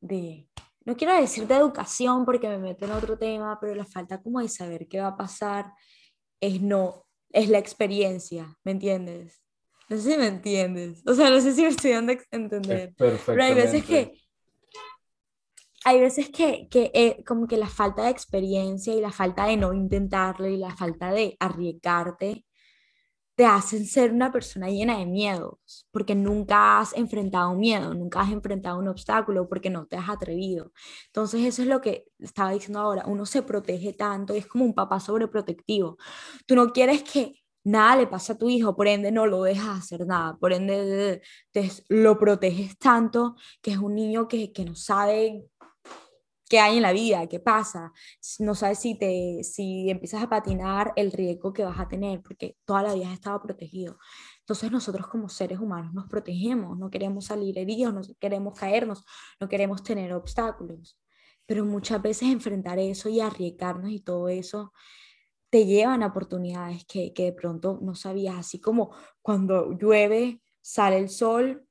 [0.00, 0.50] de,
[0.84, 4.40] no quiero decir de educación porque me meto en otro tema, pero la falta como
[4.40, 5.72] de saber qué va a pasar
[6.40, 9.44] es no, es la experiencia, ¿me entiendes?
[9.88, 11.06] No sé si me entiendes.
[11.06, 12.94] O sea, no sé si me estoy dando a entender.
[12.96, 14.23] Pero hay veces que,
[15.84, 19.56] hay veces que, que eh, como que la falta de experiencia y la falta de
[19.56, 22.44] no intentarlo y la falta de arriesgarte
[23.36, 28.20] te hacen ser una persona llena de miedos, porque nunca has enfrentado un miedo, nunca
[28.20, 30.72] has enfrentado un obstáculo, porque no te has atrevido.
[31.06, 34.74] Entonces eso es lo que estaba diciendo ahora, uno se protege tanto, es como un
[34.74, 35.98] papá sobreprotectivo.
[36.46, 39.78] Tú no quieres que nada le pase a tu hijo, por ende no lo dejas
[39.80, 44.74] hacer nada, por ende te, lo proteges tanto que es un niño que, que no
[44.74, 45.44] sabe
[46.48, 47.92] qué hay en la vida, qué pasa,
[48.38, 52.56] no sabes si, te, si empiezas a patinar el riesgo que vas a tener, porque
[52.64, 53.98] toda la vida has estado protegido.
[54.40, 59.04] Entonces nosotros como seres humanos nos protegemos, no queremos salir heridos, no queremos caernos,
[59.40, 60.98] no queremos tener obstáculos,
[61.46, 64.72] pero muchas veces enfrentar eso y arriesgarnos y todo eso
[65.50, 70.98] te llevan a oportunidades que, que de pronto no sabías, así como cuando llueve, sale
[70.98, 71.63] el sol,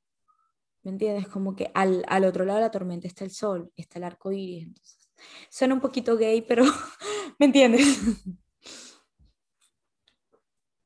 [0.83, 1.27] ¿Me entiendes?
[1.29, 4.31] Como que al, al, otro lado de la tormenta está el sol, está el arco
[4.31, 4.67] iris.
[4.67, 5.09] Entonces,
[5.49, 6.63] suena un poquito gay, pero
[7.39, 7.99] ¿me entiendes?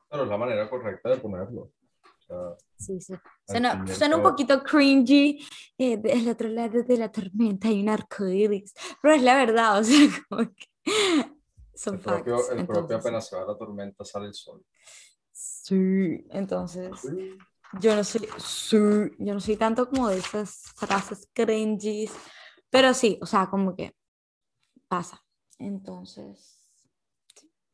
[0.09, 1.71] Pero es la manera correcta de ponerlo.
[2.77, 3.13] sí, sí.
[3.47, 5.43] Suena, suena, un poquito cringy.
[5.77, 8.73] Eh, del otro lado de la tormenta hay un arco iris.
[9.01, 9.97] Pero es la verdad, o sea,
[10.29, 10.67] como que
[11.73, 14.63] son el propio, el propio apenas se va la tormenta sale el sol.
[15.31, 16.91] Sí, entonces
[17.73, 18.27] yo no soy,
[19.19, 22.09] yo no soy tanto como de esas frases cringy,
[22.69, 23.95] pero sí, o sea, como que
[24.87, 25.23] pasa.
[25.59, 26.57] Entonces,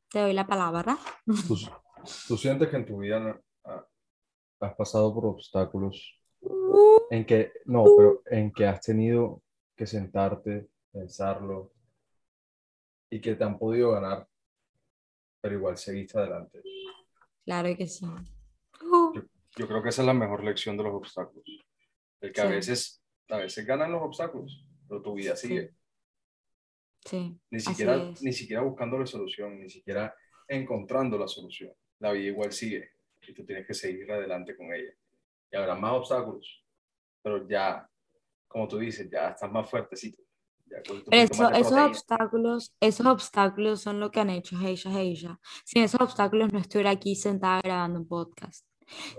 [0.10, 0.97] te doy la palabra.
[2.27, 3.41] ¿Tú, sientes que en tu vida
[4.60, 6.19] has pasado por obstáculos
[7.10, 9.41] en que, no, pero en que has tenido
[9.75, 11.71] que sentarte, pensarlo
[13.10, 14.27] y que te han podido ganar,
[15.41, 16.62] pero igual seguiste adelante?
[17.43, 18.06] Claro que sí.
[19.55, 21.45] Yo creo que esa es la mejor lección de los obstáculos.
[22.21, 25.73] El que a, veces, a veces ganan los obstáculos, pero tu vida sigue.
[27.05, 27.37] Sí.
[27.51, 30.15] Ni siquiera, ni siquiera buscando la solución, ni siquiera
[30.47, 31.73] encontrando la solución.
[31.99, 32.91] La vida igual sigue
[33.27, 34.93] y tú tienes que seguir adelante con ella.
[35.51, 36.63] Y habrá más obstáculos,
[37.21, 37.87] pero ya,
[38.47, 40.21] como tú dices, ya estás más fuertecito.
[41.11, 45.39] esos obstáculos, esos obstáculos son lo que han hecho Heisha Heisha.
[45.63, 48.65] Sin esos obstáculos no estuviera aquí sentada grabando un podcast.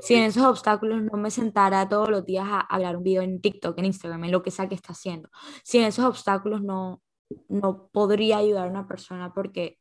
[0.00, 3.40] Si en esos obstáculos no me sentara todos los días a, hablar un video en
[3.40, 5.30] TikTok, en Instagram, en lo que sea que está haciendo,
[5.62, 7.02] si en esos obstáculos no,
[7.48, 9.78] no podría ayudar a una persona porque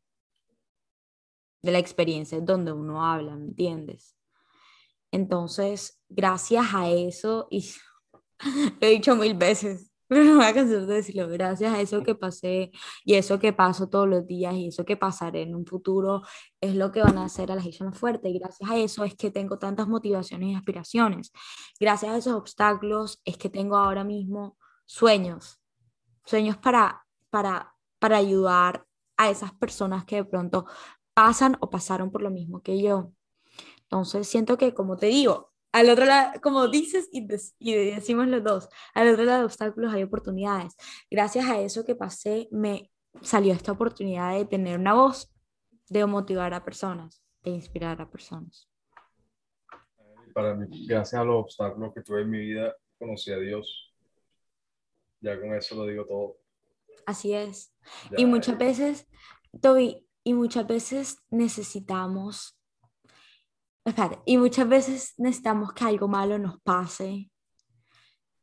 [1.61, 4.17] de la experiencia es donde uno habla, ¿me entiendes?
[5.11, 7.71] Entonces, gracias a eso, y
[8.81, 12.03] lo he dicho mil veces, pero no voy a cansar de decirlo, gracias a eso
[12.03, 12.71] que pasé
[13.03, 16.21] y eso que paso todos los días y eso que pasaré en un futuro
[16.61, 19.03] es lo que van a hacer a la gente más fuerte y gracias a eso
[19.03, 21.31] es que tengo tantas motivaciones y aspiraciones.
[21.79, 25.59] Gracias a esos obstáculos es que tengo ahora mismo sueños,
[26.25, 28.85] sueños para, para, para ayudar
[29.17, 30.65] a esas personas que de pronto
[31.13, 33.11] pasan o pasaron por lo mismo que yo.
[33.83, 38.69] Entonces siento que, como te digo, al otro lado, como dices y, decimos los dos,
[38.93, 40.75] al otro lado de obstáculos hay oportunidades.
[41.09, 45.33] Gracias a eso que pasé, me salió esta oportunidad de tener una voz,
[45.89, 48.69] de motivar a personas, de inspirar a personas.
[50.33, 53.93] Para mí, gracias a los obstáculos que tuve en mi vida, conocí a Dios.
[55.21, 56.37] Ya con eso lo digo todo.
[57.07, 57.73] Así es.
[58.15, 59.07] y muchas veces,
[59.59, 62.59] Toby, y muchas veces necesitamos
[64.25, 67.29] y muchas veces necesitamos que algo malo nos pase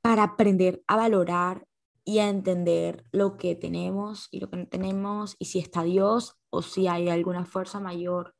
[0.02, 1.66] para aprender a valorar
[2.04, 6.36] y a entender lo que tenemos y lo que no tenemos y si está Dios
[6.50, 8.34] o si hay alguna fuerza mayor.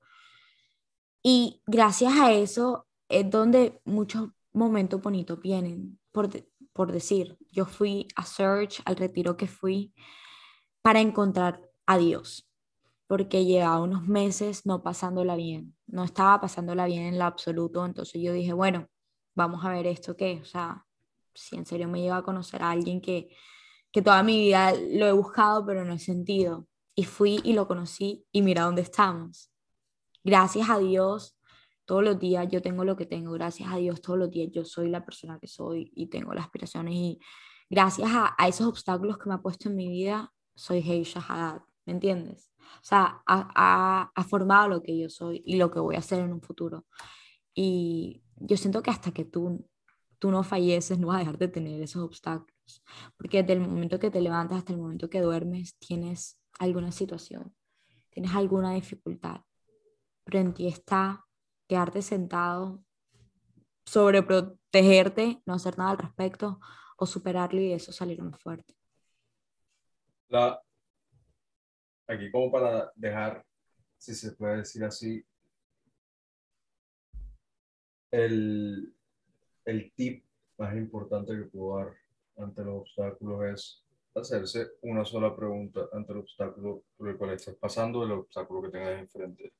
[1.22, 5.98] Y gracias a eso es donde muchos momentos bonitos vienen.
[6.12, 6.28] Por,
[6.72, 9.94] por decir, yo fui a Search, al retiro que fui,
[10.82, 12.49] para encontrar a Dios
[13.10, 18.22] porque llevaba unos meses no pasándola bien, no estaba pasándola bien en lo absoluto, entonces
[18.22, 18.86] yo dije, bueno,
[19.34, 20.86] vamos a ver esto qué, o sea,
[21.34, 23.28] si en serio me lleva a conocer a alguien que,
[23.90, 26.68] que toda mi vida lo he buscado, pero no he sentido.
[26.94, 29.50] Y fui y lo conocí y mira dónde estamos.
[30.22, 31.36] Gracias a Dios,
[31.86, 34.64] todos los días yo tengo lo que tengo, gracias a Dios todos los días yo
[34.64, 37.18] soy la persona que soy y tengo las aspiraciones y
[37.68, 41.62] gracias a, a esos obstáculos que me ha puesto en mi vida, soy Heisha Haddad,
[41.86, 42.49] ¿me entiendes?
[42.60, 46.20] O sea, ha, ha, formado lo que yo soy y lo que voy a hacer
[46.20, 46.86] en un futuro.
[47.54, 49.66] Y yo siento que hasta que tú,
[50.18, 52.82] tú no falleces, no vas a dejar de tener esos obstáculos.
[53.16, 57.54] Porque desde el momento que te levantas hasta el momento que duermes, tienes alguna situación,
[58.10, 59.42] tienes alguna dificultad.
[60.24, 61.24] Pero en ti está
[61.68, 62.82] quedarte sentado,
[63.84, 66.60] sobreprotegerte, no hacer nada al respecto
[66.96, 68.74] o superarlo y de eso salir más fuerte.
[70.28, 70.60] La,
[72.10, 73.44] aquí como para dejar,
[73.98, 75.24] si se puede decir así,
[78.10, 78.92] el,
[79.64, 80.24] el tip
[80.58, 81.96] más importante que puedo dar
[82.36, 87.54] ante los obstáculos es hacerse una sola pregunta ante el obstáculo por el cual estás
[87.54, 89.52] pasando, el obstáculo que tengas enfrente.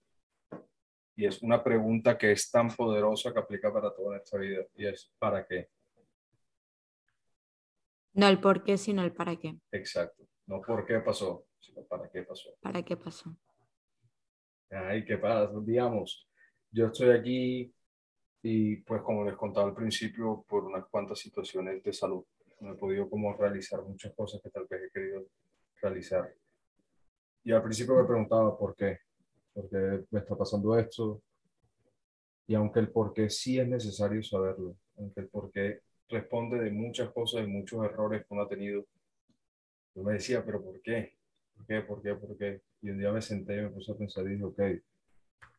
[1.14, 4.86] Y es una pregunta que es tan poderosa que aplica para toda esta vida y
[4.86, 5.68] es ¿para qué?
[8.14, 9.56] No el por qué, sino el para qué.
[9.70, 10.26] Exacto.
[10.46, 11.46] No por qué pasó,
[11.88, 12.50] para qué pasó.
[12.60, 13.36] ¿Para qué pasó?
[14.70, 16.28] Ay, qué pasa, digamos,
[16.70, 17.74] yo estoy aquí
[18.42, 22.24] y pues como les contaba al principio, por unas cuantas situaciones de salud,
[22.60, 25.26] no he podido como realizar muchas cosas que tal vez he querido
[25.82, 26.32] realizar.
[27.42, 28.98] Y al principio me preguntaba por qué,
[29.52, 31.22] por qué me está pasando esto.
[32.46, 36.70] Y aunque el por qué sí es necesario saberlo, aunque el por qué responde de
[36.70, 38.84] muchas cosas, de muchos errores que uno ha tenido,
[39.94, 41.14] yo me decía, pero ¿por qué?
[41.60, 41.80] ¿Por qué?
[41.82, 42.14] ¿Por qué?
[42.14, 42.62] ¿Por qué?
[42.80, 44.60] Y un día me senté y me puse a pensar y dije, ok,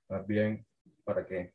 [0.10, 0.66] más bien,
[1.04, 1.54] ¿para qué?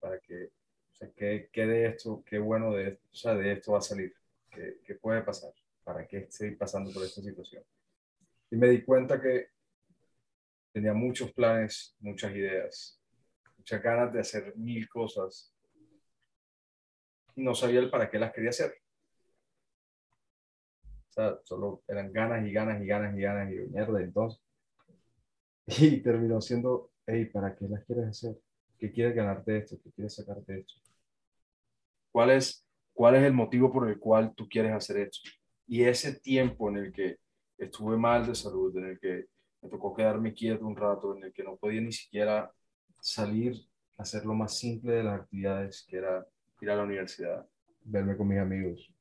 [0.00, 0.50] ¿Para qué?
[0.92, 3.78] O sea, ¿qué, ¿qué, de esto, qué bueno de esto, o sea, de esto va
[3.78, 4.14] a salir?
[4.50, 5.52] ¿Qué, ¿Qué puede pasar?
[5.82, 7.62] ¿Para qué estoy pasando por esta situación?
[8.50, 9.48] Y me di cuenta que
[10.72, 13.00] tenía muchos planes, muchas ideas,
[13.58, 15.52] muchas ganas de hacer mil cosas.
[17.36, 18.83] Y no sabía el para qué las quería hacer.
[21.14, 24.42] Sea, solo eran ganas y ganas y ganas y ganas y mierda, entonces.
[25.66, 28.36] Y terminó siendo, hey, ¿para qué las quieres hacer?
[28.78, 29.76] ¿Qué quieres ganarte de esto?
[29.82, 30.74] ¿Qué quieres sacarte de esto?
[32.10, 35.20] ¿Cuál es, ¿Cuál es el motivo por el cual tú quieres hacer esto?
[35.68, 37.18] Y ese tiempo en el que
[37.58, 39.26] estuve mal de salud, en el que
[39.62, 42.52] me tocó quedarme quieto un rato, en el que no podía ni siquiera
[43.00, 43.54] salir
[43.96, 46.26] a hacer lo más simple de las actividades, que era
[46.60, 47.46] ir a la universidad,
[47.84, 48.92] verme con mis amigos,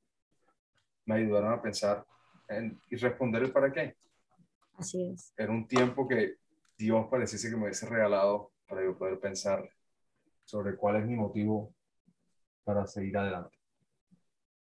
[1.06, 2.06] me ayudaron a pensar
[2.48, 3.96] en, y responder el para qué.
[4.76, 5.34] Así es.
[5.38, 6.36] Era un tiempo que
[6.78, 9.70] Dios pareciese que me hubiese regalado para yo poder pensar
[10.44, 11.74] sobre cuál es mi motivo
[12.64, 13.58] para seguir adelante.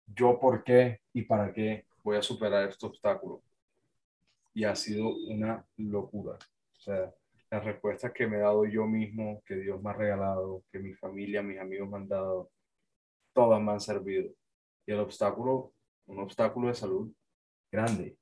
[0.07, 3.43] Yo por qué y para qué voy a superar este obstáculo.
[4.55, 6.34] Y ha sido una locura.
[6.34, 7.12] O sea,
[7.51, 10.93] las respuestas que me he dado yo mismo, que Dios me ha regalado, que mi
[10.95, 12.51] familia, mis amigos me han dado,
[13.32, 14.30] todas me han servido.
[14.86, 15.72] Y el obstáculo
[16.07, 17.12] un obstáculo de salud
[17.70, 18.16] grande.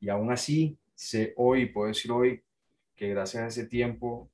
[0.00, 2.42] Y aún así, sé hoy, puedo decir hoy,
[2.94, 4.30] que gracias a ese tiempo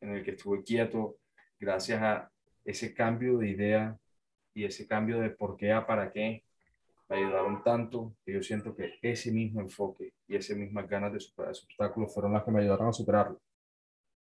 [0.00, 1.18] en el que estuve quieto,
[1.58, 2.30] gracias a
[2.64, 3.98] ese cambio de idea
[4.54, 6.44] y ese cambio de por qué a para qué,
[7.08, 11.52] ayudaron tanto que yo siento que ese mismo enfoque y esas mismas ganas de superar
[11.52, 13.40] ese obstáculo fueron las que me ayudaron a superarlo.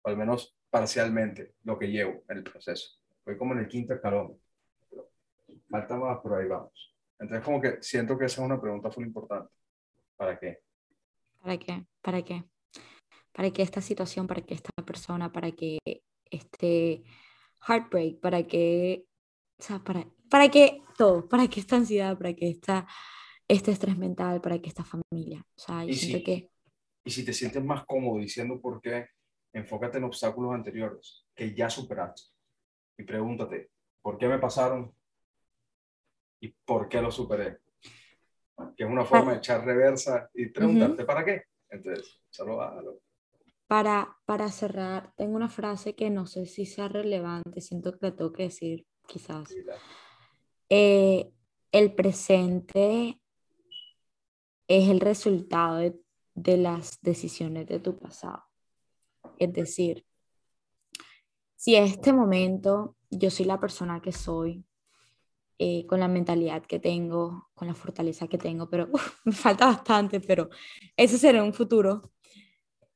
[0.04, 2.98] Al menos parcialmente lo que llevo en el proceso.
[3.24, 4.38] Fue como en el quinto escalón.
[5.70, 6.91] falta más, pero ahí vamos.
[7.22, 9.48] Entonces como que siento que esa es una pregunta muy importante.
[10.16, 10.58] ¿Para qué?
[11.40, 11.86] ¿Para qué?
[12.02, 12.44] ¿Para qué?
[13.32, 14.26] ¿Para qué esta situación?
[14.26, 15.30] ¿Para qué esta persona?
[15.30, 15.78] ¿Para qué
[16.28, 17.04] este
[17.66, 18.18] heartbreak?
[18.18, 19.06] ¿Para qué?
[19.56, 21.28] O sea, para, ¿para qué todo?
[21.28, 22.18] ¿Para qué esta ansiedad?
[22.18, 22.88] ¿Para qué esta,
[23.46, 24.40] este estrés mental?
[24.40, 25.46] ¿Para qué esta familia?
[25.56, 26.50] O sea, yo siento que...
[27.04, 29.06] Y si te sientes más cómodo diciendo por qué,
[29.52, 32.22] enfócate en obstáculos anteriores que ya superaste.
[32.98, 33.70] Y pregúntate,
[34.02, 34.92] ¿por qué me pasaron?
[36.42, 37.60] ¿Y por qué lo superé?
[38.76, 41.44] Que es una forma de echar reversa y preguntarte, ¿para qué?
[41.70, 43.00] Entonces, solo hágalo.
[43.68, 48.32] Para, para cerrar, tengo una frase que no sé si sea relevante, siento que tengo
[48.32, 49.54] que decir, quizás.
[50.68, 51.32] Eh,
[51.70, 53.20] el presente
[54.66, 55.96] es el resultado de,
[56.34, 58.42] de las decisiones de tu pasado.
[59.38, 60.04] Es decir,
[61.54, 64.66] si en este momento yo soy la persona que soy,
[65.64, 68.88] eh, con la mentalidad que tengo, con la fortaleza que tengo, pero
[69.24, 70.50] me falta bastante, pero
[70.96, 72.02] ese será un futuro.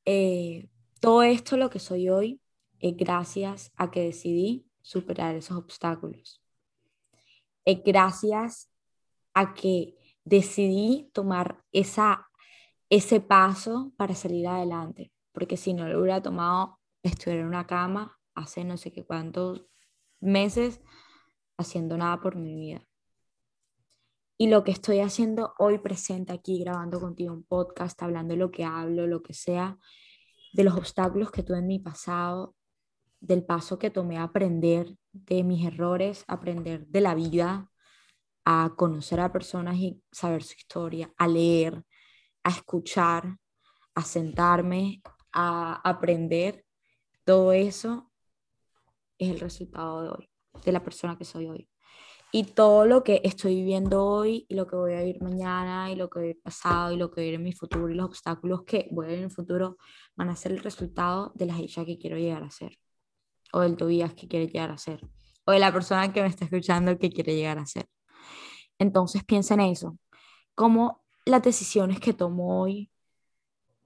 [0.05, 2.41] Eh, todo esto, lo que soy hoy,
[2.81, 6.43] es gracias a que decidí superar esos obstáculos.
[7.65, 8.69] Es gracias
[9.33, 9.95] a que
[10.25, 12.27] decidí tomar esa,
[12.91, 18.19] ese paso para salir adelante, porque si no lo hubiera tomado, estuviera en una cama
[18.35, 19.65] hace no sé qué cuántos
[20.19, 20.81] meses
[21.59, 22.87] haciendo nada por mi vida.
[24.39, 28.51] Y lo que estoy haciendo hoy presente aquí, grabando contigo un podcast, hablando de lo
[28.51, 29.79] que hablo, lo que sea,
[30.53, 32.55] de los obstáculos que tuve en mi pasado,
[33.21, 37.71] del paso que tomé a aprender de mis errores, aprender de la vida,
[38.45, 41.83] a conocer a personas y saber su historia, a leer,
[42.45, 43.39] a escuchar,
[43.95, 45.03] a sentarme,
[45.33, 46.65] a aprender.
[47.25, 48.13] Todo eso
[49.19, 51.69] es el resultado de hoy de la persona que soy hoy.
[52.33, 55.97] Y todo lo que estoy viviendo hoy y lo que voy a vivir mañana y
[55.97, 58.07] lo que he pasado y lo que voy a vivir en mi futuro y los
[58.07, 59.77] obstáculos que voy a vivir en el futuro
[60.17, 62.79] van a ser el resultado de las hechas que quiero llegar a ser
[63.53, 65.01] o del Tobías que quiere llegar a ser
[65.47, 67.89] o de la persona que me está escuchando que quiere llegar a ser.
[68.79, 69.97] Entonces piensa en eso,
[70.55, 72.91] cómo las decisiones que tomo hoy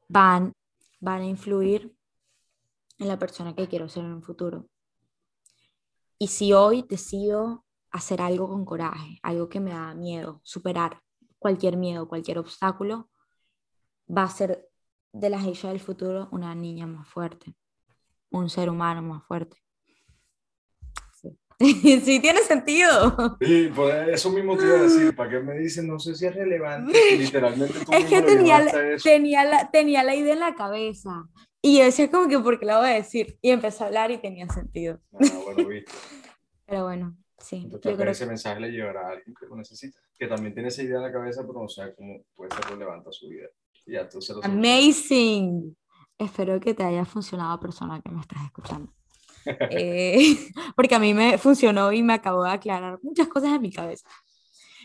[0.09, 0.53] van,
[1.01, 1.95] van a influir
[2.99, 4.70] en la persona que quiero ser en un futuro.
[6.23, 11.01] Y si hoy decido hacer algo con coraje, algo que me da miedo, superar
[11.39, 13.09] cualquier miedo, cualquier obstáculo,
[14.07, 14.69] va a ser
[15.15, 17.55] de las hijas del futuro una niña más fuerte,
[18.31, 19.57] un ser humano más fuerte.
[21.59, 23.39] Sí, tiene sentido.
[23.41, 25.89] Sí, pues eso mismo te iba a decir, ¿para qué me dicen?
[25.89, 26.93] No sé si es relevante.
[27.17, 28.63] Literalmente es que tenía
[29.03, 31.25] tenía, la, tenía la idea en la cabeza,
[31.63, 33.39] y yo decía como que, ¿por qué la voy a decir?
[33.43, 35.01] Y empezó a hablar y tenía sentido.
[35.13, 35.69] Ah, bueno,
[36.67, 37.63] pero bueno, sí.
[37.65, 40.83] Entonces, creo ese mensaje le llevará a alguien que lo necesita, que también tiene esa
[40.83, 43.49] idea en la cabeza, pero no sabe cómo puede ser relevante a su vida.
[43.87, 45.77] ya, tú se lo Amazing.
[46.17, 48.93] Espero que te haya funcionado, persona que me estás escuchando.
[49.71, 50.37] eh,
[50.77, 54.07] porque a mí me funcionó y me acabó de aclarar muchas cosas en mi cabeza.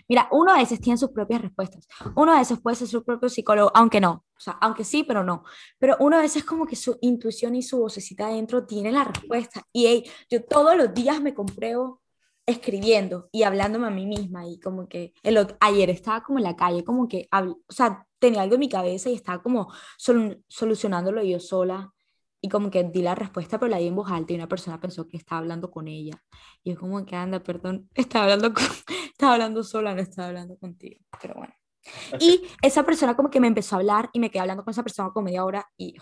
[0.07, 1.87] Mira, uno a veces tiene sus propias respuestas.
[2.15, 4.23] Uno a veces puede ser su propio psicólogo, aunque no.
[4.37, 5.43] O sea, aunque sí, pero no.
[5.79, 9.63] Pero uno a veces como que su intuición y su vocecita adentro tiene la respuesta.
[9.73, 12.01] Y hey, yo todos los días me compruebo
[12.45, 14.47] escribiendo y hablándome a mí misma.
[14.47, 18.41] Y como que el, ayer estaba como en la calle, como que, o sea, tenía
[18.41, 21.94] algo en mi cabeza y estaba como solucionándolo yo sola
[22.45, 24.79] y como que di la respuesta, pero la di en voz alta y una persona
[24.79, 26.13] pensó que estaba hablando con ella.
[26.63, 28.53] Y es como que anda, perdón, estaba hablando,
[29.09, 30.99] estaba hablando sola, no estaba hablando contigo.
[31.19, 31.55] Pero bueno.
[32.19, 34.83] Y esa persona como que me empezó a hablar y me quedé hablando con esa
[34.83, 35.95] persona como media hora y...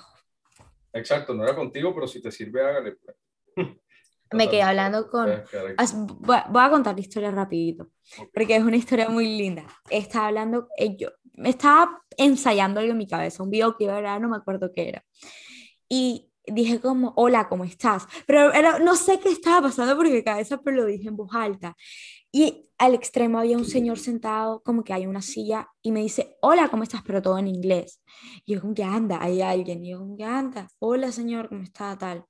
[0.91, 2.98] Exacto, no era contigo, pero si te sirve, hágale.
[2.98, 3.16] Pues.
[4.34, 5.30] me quedé hablando con...
[6.26, 7.91] Voy a contar la historia rapidito,
[8.34, 9.66] porque es una historia muy linda.
[9.89, 13.96] Estaba hablando, eh, yo me estaba ensayando algo en mi cabeza, un video que iba
[13.96, 15.06] a ver, no me acuerdo qué era.
[15.88, 18.06] Y dije como, hola, ¿cómo estás?
[18.26, 21.76] Pero no sé qué estaba pasando porque mi cabeza, pero lo dije en voz alta.
[22.32, 26.38] Y al extremo había un señor sentado, como que hay una silla, y me dice,
[26.41, 27.02] hola, ¿cómo estás?
[27.06, 28.02] Pero todo en inglés.
[28.46, 29.86] Y yo como que anda, hay alguien.
[29.86, 31.98] Y yo como que anda, hola señor, ¿cómo está?
[31.98, 32.26] Tal.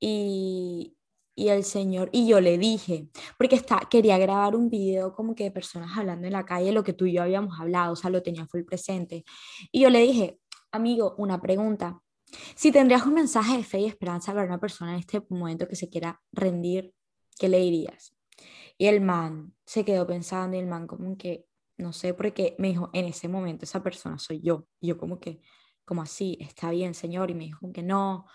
[0.00, 0.96] Y,
[1.38, 5.44] y el señor, y yo le dije, porque está, quería grabar un video como que
[5.44, 8.10] de personas hablando en la calle, lo que tú y yo habíamos hablado, o sea,
[8.10, 9.24] lo tenía full presente.
[9.70, 10.40] Y yo le dije,
[10.72, 12.00] amigo, una pregunta.
[12.54, 15.76] Si tendrías un mensaje de fe y esperanza para una persona en este momento que
[15.76, 16.92] se quiera rendir,
[17.38, 18.14] ¿qué le dirías?
[18.76, 21.46] Y el man se quedó pensando y el man como que,
[21.78, 24.66] no sé, porque me dijo, en ese momento esa persona soy yo.
[24.80, 25.40] Y yo como que,
[25.84, 27.30] como así, está bien, señor.
[27.30, 28.26] Y me dijo que no,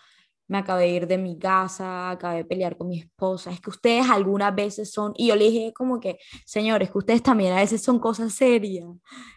[0.47, 3.69] me acabé de ir de mi casa, acabé de pelear con mi esposa, es que
[3.69, 7.57] ustedes algunas veces son, y yo le dije como que, señores, que ustedes también a
[7.57, 8.85] veces son cosas serias.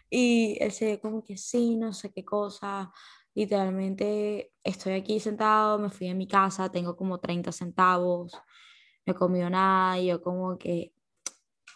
[0.09, 2.91] Y él se como que sí, no sé qué cosa,
[3.37, 8.33] literalmente estoy aquí sentado, me fui a mi casa, tengo como 30 centavos,
[9.05, 10.91] no he comido nada, y yo como que,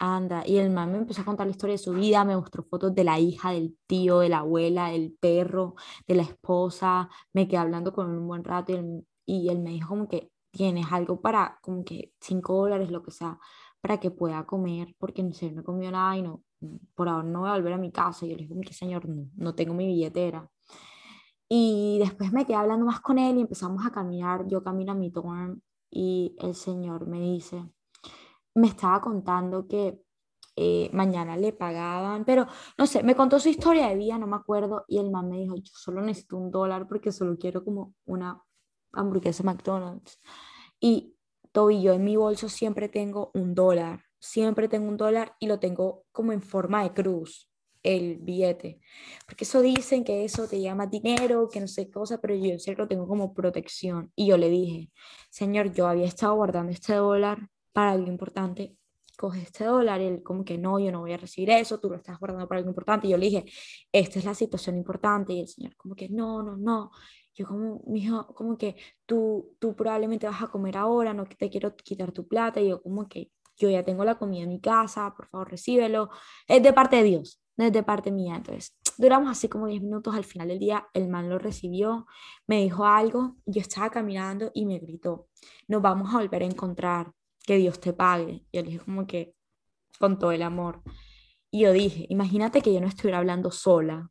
[0.00, 2.64] anda, y el man me empezó a contar la historia de su vida, me mostró
[2.64, 5.76] fotos de la hija, del tío, de la abuela, del perro,
[6.08, 9.60] de la esposa, me quedé hablando con él un buen rato y él y él
[9.60, 13.38] me dijo como que tienes algo para, como que 5 dólares, lo que sea,
[13.80, 16.42] para que pueda comer, porque en serio no comió nada y no,
[16.94, 18.26] por ahora no voy a volver a mi casa.
[18.26, 20.50] Y yo le dije, señor, no, no tengo mi billetera.
[21.54, 24.46] Y después me quedé hablando más con él y empezamos a caminar.
[24.48, 27.62] Yo camino a mi turn y el señor me dice,
[28.54, 30.00] me estaba contando que
[30.56, 32.46] eh, mañana le pagaban, pero
[32.78, 35.40] no sé, me contó su historia de vida, no me acuerdo, y el man me
[35.40, 38.42] dijo, yo solo necesito un dólar porque solo quiero como una
[38.94, 40.22] hamburguesa McDonald's.
[40.80, 41.18] Y
[41.52, 45.60] Toby, yo en mi bolso siempre tengo un dólar, siempre tengo un dólar y lo
[45.60, 47.51] tengo como en forma de cruz,
[47.82, 48.80] el billete.
[49.26, 52.60] Porque eso dicen que eso te llama dinero, que no sé cosa, pero yo en
[52.60, 54.12] serio lo tengo como protección.
[54.16, 54.90] Y yo le dije,
[55.30, 58.76] señor, yo había estado guardando este dólar para algo importante,
[59.16, 61.90] coge este dólar, y él como que no, yo no voy a recibir eso, tú
[61.90, 63.06] lo estás guardando para algo importante.
[63.06, 63.44] Y yo le dije,
[63.92, 65.32] esta es la situación importante.
[65.32, 66.90] Y el señor como que no, no, no.
[67.34, 68.76] Yo como, mijo, como que
[69.06, 72.60] tú, tú probablemente vas a comer ahora, no te quiero quitar tu plata.
[72.60, 76.10] Y yo como que yo ya tengo la comida en mi casa, por favor recíbelo.
[76.46, 78.34] Es de parte de Dios, no es de parte mía.
[78.36, 80.14] Entonces, duramos así como 10 minutos.
[80.14, 82.06] Al final del día, el man lo recibió,
[82.46, 85.28] me dijo algo, yo estaba caminando y me gritó,
[85.68, 87.12] nos vamos a volver a encontrar,
[87.44, 88.44] que Dios te pague.
[88.52, 89.34] Yo le dije como que
[89.98, 90.82] con todo el amor.
[91.50, 94.10] Y yo dije, imagínate que yo no estuviera hablando sola,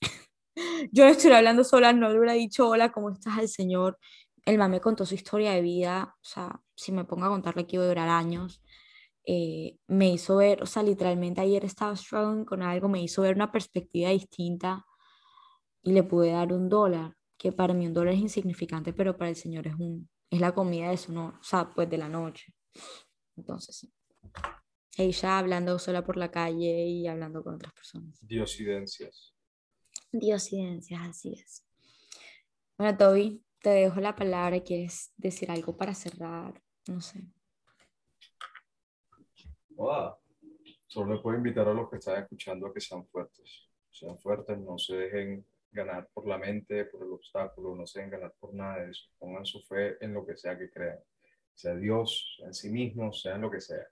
[0.92, 3.98] yo no estoy hablando sola, no le hubiera dicho hola, ¿cómo estás el Señor?
[4.44, 7.66] El man me contó su historia de vida, o sea, si me pongo a contarle
[7.66, 8.62] que iba a durar años,
[9.24, 13.36] eh, me hizo ver, o sea, literalmente ayer estaba struggling con algo, me hizo ver
[13.36, 14.84] una perspectiva distinta
[15.82, 19.30] y le pude dar un dólar, que para mí un dólar es insignificante, pero para
[19.30, 22.08] el Señor es, un, es la comida de su, no, o sea, pues de la
[22.08, 22.54] noche.
[23.36, 23.92] Entonces, sí.
[24.96, 28.18] Ella hablando sola por la calle y hablando con otras personas.
[28.20, 29.34] Diosidencias.
[30.12, 31.64] Diosidencias, así es.
[32.76, 34.60] Bueno, Toby, te dejo la palabra.
[34.60, 36.62] ¿Quieres decir algo para cerrar?
[36.88, 37.24] No sé.
[40.86, 43.68] Solo le puedo invitar a los que están escuchando a que sean fuertes.
[43.90, 48.12] Sean fuertes, no se dejen ganar por la mente, por el obstáculo, no se dejen
[48.12, 49.08] ganar por nada de eso.
[49.18, 50.98] Pongan su fe en lo que sea que crean.
[51.54, 53.86] Sea Dios, en sí mismos, sea en lo que sea.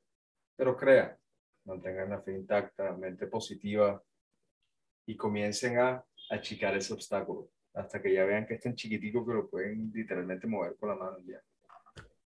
[0.57, 1.17] Pero crean,
[1.65, 4.03] mantengan la fe intacta, mente positiva
[5.07, 9.33] y comiencen a achicar ese obstáculo hasta que ya vean que es tan chiquitico que
[9.33, 11.41] lo pueden literalmente mover con la mano ya.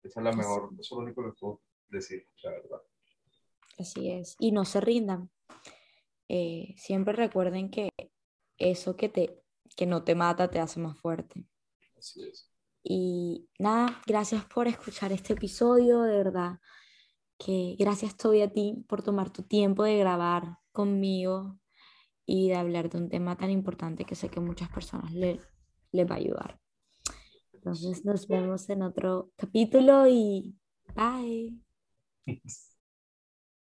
[0.04, 2.82] Esa es la mejor, eso es lo único que puedo decir, la verdad.
[3.78, 4.36] Así es.
[4.40, 5.30] Y no se rindan.
[6.28, 7.90] Eh, siempre recuerden que
[8.58, 9.44] eso que, te,
[9.76, 11.46] que no te mata te hace más fuerte.
[11.98, 12.50] Así es.
[12.84, 16.60] Y nada, gracias por escuchar este episodio, de verdad.
[17.38, 21.60] Que gracias todavía a ti por tomar tu tiempo de grabar conmigo
[22.26, 25.40] y de hablar de un tema tan importante que sé que muchas personas le,
[25.92, 26.60] les va a ayudar.
[27.54, 30.56] Entonces nos vemos en otro capítulo y
[30.96, 31.60] bye.